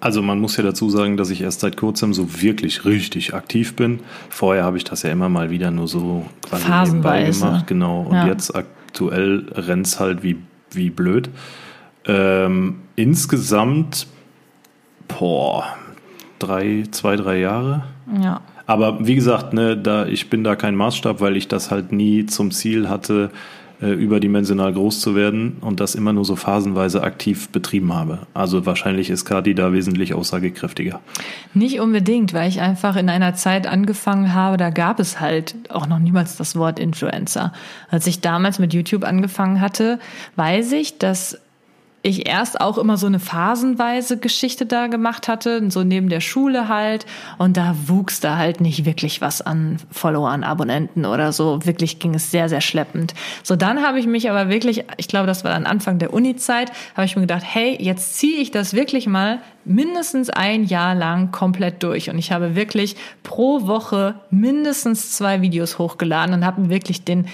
[0.00, 3.76] Also man muss ja dazu sagen, dass ich erst seit kurzem so wirklich richtig aktiv
[3.76, 4.00] bin.
[4.30, 6.78] Vorher habe ich das ja immer mal wieder nur so quasi nebenbei
[7.26, 7.44] Phasenweise.
[7.46, 8.00] gemacht, genau.
[8.02, 8.26] Und Ja.
[8.26, 10.36] jetzt aktuell rennt's halt wie,
[10.72, 11.28] wie blöd.
[12.06, 14.06] Ähm, insgesamt,
[15.06, 15.64] boah,
[16.38, 17.84] drei, zwei, drei Jahre.
[18.22, 18.40] Ja.
[18.66, 22.24] Aber wie gesagt, ne, da, ich bin da kein Maßstab, weil ich das halt nie
[22.26, 23.30] zum Ziel hatte,
[23.82, 28.20] äh, überdimensional groß zu werden und das immer nur so phasenweise aktiv betrieben habe.
[28.34, 31.00] Also wahrscheinlich ist Kadi da wesentlich aussagekräftiger.
[31.54, 35.86] Nicht unbedingt, weil ich einfach in einer Zeit angefangen habe, da gab es halt auch
[35.86, 37.52] noch niemals das Wort Influencer.
[37.90, 39.98] Als ich damals mit YouTube angefangen hatte,
[40.36, 41.38] weiß ich, dass
[42.02, 46.68] ich erst auch immer so eine phasenweise Geschichte da gemacht hatte, so neben der Schule
[46.68, 47.04] halt.
[47.36, 51.64] Und da wuchs da halt nicht wirklich was an Followern, Abonnenten oder so.
[51.66, 53.14] Wirklich ging es sehr, sehr schleppend.
[53.42, 56.72] So, dann habe ich mich aber wirklich, ich glaube, das war dann Anfang der Uni-Zeit,
[56.94, 61.32] habe ich mir gedacht, hey, jetzt ziehe ich das wirklich mal mindestens ein Jahr lang
[61.32, 62.08] komplett durch.
[62.08, 67.26] Und ich habe wirklich pro Woche mindestens zwei Videos hochgeladen und habe wirklich den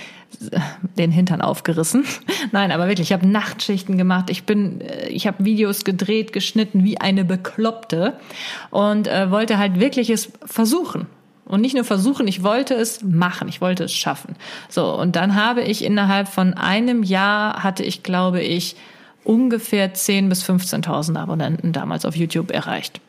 [0.96, 2.04] den Hintern aufgerissen.
[2.52, 4.30] Nein, aber wirklich, ich habe Nachtschichten gemacht.
[4.30, 8.14] Ich bin, äh, ich habe Videos gedreht, geschnitten wie eine Bekloppte
[8.70, 11.06] und äh, wollte halt wirklich es versuchen.
[11.44, 14.34] Und nicht nur versuchen, ich wollte es machen, ich wollte es schaffen.
[14.68, 18.74] So, und dann habe ich innerhalb von einem Jahr hatte ich, glaube ich,
[19.22, 23.00] ungefähr 10.000 bis 15.000 Abonnenten damals auf YouTube erreicht.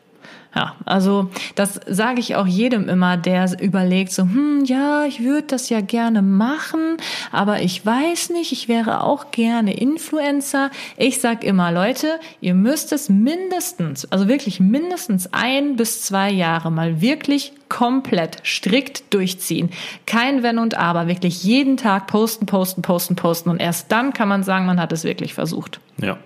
[0.54, 5.46] Ja, also das sage ich auch jedem immer, der überlegt so, hm, ja, ich würde
[5.48, 6.96] das ja gerne machen,
[7.30, 10.70] aber ich weiß nicht, ich wäre auch gerne Influencer.
[10.96, 16.72] Ich sag immer, Leute, ihr müsst es mindestens, also wirklich mindestens ein bis zwei Jahre
[16.72, 19.68] mal wirklich komplett strikt durchziehen.
[20.06, 24.28] Kein Wenn und Aber, wirklich jeden Tag posten, posten, posten, posten und erst dann kann
[24.28, 25.80] man sagen, man hat es wirklich versucht.
[26.00, 26.16] Ja.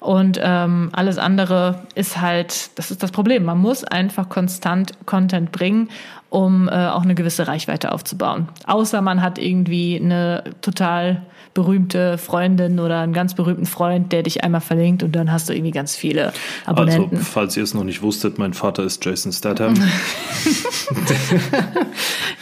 [0.00, 3.44] Und ähm, alles andere ist halt, das ist das Problem.
[3.44, 5.88] Man muss einfach konstant Content bringen,
[6.32, 8.48] um äh, auch eine gewisse Reichweite aufzubauen.
[8.66, 11.22] Außer man hat irgendwie eine total
[11.52, 15.52] berühmte Freundin oder einen ganz berühmten Freund, der dich einmal verlinkt und dann hast du
[15.52, 16.32] irgendwie ganz viele
[16.64, 17.18] Abonnenten.
[17.18, 19.74] Also, falls ihr es noch nicht wusstet, mein Vater ist Jason Statham.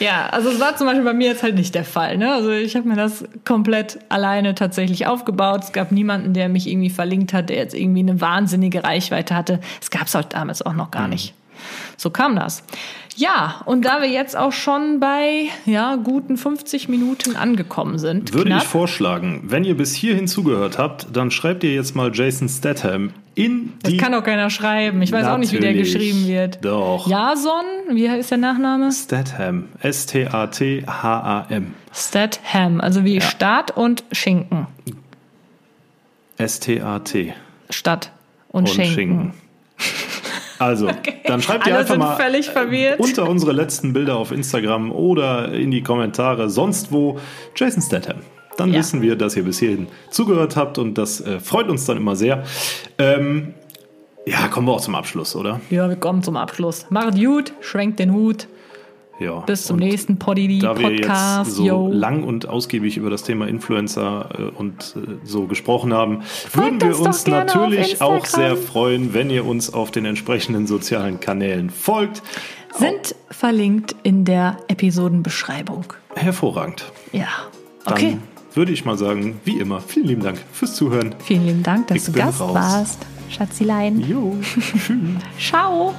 [0.01, 2.17] Ja, also es war zum Beispiel bei mir jetzt halt nicht der Fall.
[2.17, 2.33] Ne?
[2.33, 5.65] Also ich habe mir das komplett alleine tatsächlich aufgebaut.
[5.65, 9.61] Es gab niemanden, der mich irgendwie verlinkt hat, der jetzt irgendwie eine wahnsinnige Reichweite hatte.
[9.81, 11.35] Es gab es halt damals auch noch gar nicht.
[11.97, 12.63] So kam das.
[13.17, 18.51] Ja, und da wir jetzt auch schon bei ja, guten 50 Minuten angekommen sind, Würde
[18.51, 22.49] knapp, ich vorschlagen, wenn ihr bis hierhin zugehört habt, dann schreibt ihr jetzt mal Jason
[22.49, 23.99] Statham in das die.
[23.99, 25.03] kann doch keiner schreiben.
[25.03, 25.93] Ich weiß auch nicht, wie der Natürlich.
[25.93, 26.65] geschrieben wird.
[26.65, 27.07] Doch.
[27.09, 28.91] Jason, wie ist der Nachname?
[28.93, 29.69] Statham.
[29.81, 31.75] S-T-A-T-H-A-M.
[31.93, 34.67] Statham, also wie Staat und Schinken.
[36.39, 37.35] S-T-A-T.
[37.69, 38.13] Stadt
[38.49, 38.95] und, Und Schinken.
[38.95, 39.33] Schinken.
[40.61, 40.89] Also,
[41.27, 43.01] dann schreibt ihr einfach mal völlig verwirrt.
[43.01, 47.19] unter unsere letzten Bilder auf Instagram oder in die Kommentare, sonst wo,
[47.57, 48.19] Jason Statham.
[48.57, 48.79] Dann Ja.
[48.81, 52.15] wissen wir, dass ihr bis hierhin zugehört habt und das äh, freut uns dann immer
[52.15, 52.45] sehr.
[52.99, 53.55] Ähm,
[54.27, 55.61] Ja, kommen wir auch zum Abschluss, oder?
[55.71, 56.85] Ja, wir kommen zum Abschluss.
[56.91, 58.49] Macht gut, schwenkt den Hut.
[59.21, 59.41] Ja.
[59.41, 61.53] Bis zum nächsten Poddy Da wir jetzt Podcast.
[61.53, 61.89] so yo.
[61.93, 66.23] lang und ausgiebig über das Thema Influencer äh, und äh, so gesprochen haben,
[66.55, 71.69] würden wir uns natürlich auch sehr freuen, wenn ihr uns auf den entsprechenden sozialen Kanälen
[71.71, 72.23] folgt.
[72.79, 75.85] Sind verlinkt in der Episodenbeschreibung.
[76.17, 76.91] Hervorragend.
[77.13, 77.29] Ja.
[77.85, 78.17] Dann Okay.
[78.55, 81.15] würde ich mal sagen, wie immer, vielen lieben Dank fürs Zuhören.
[81.25, 82.55] Vielen lieben Dank, dass Ich du Gast raus.
[82.55, 83.07] warst.
[83.29, 84.01] Schatzilein.
[84.01, 84.91] Jo, tschüss.
[85.39, 85.95] Ciao.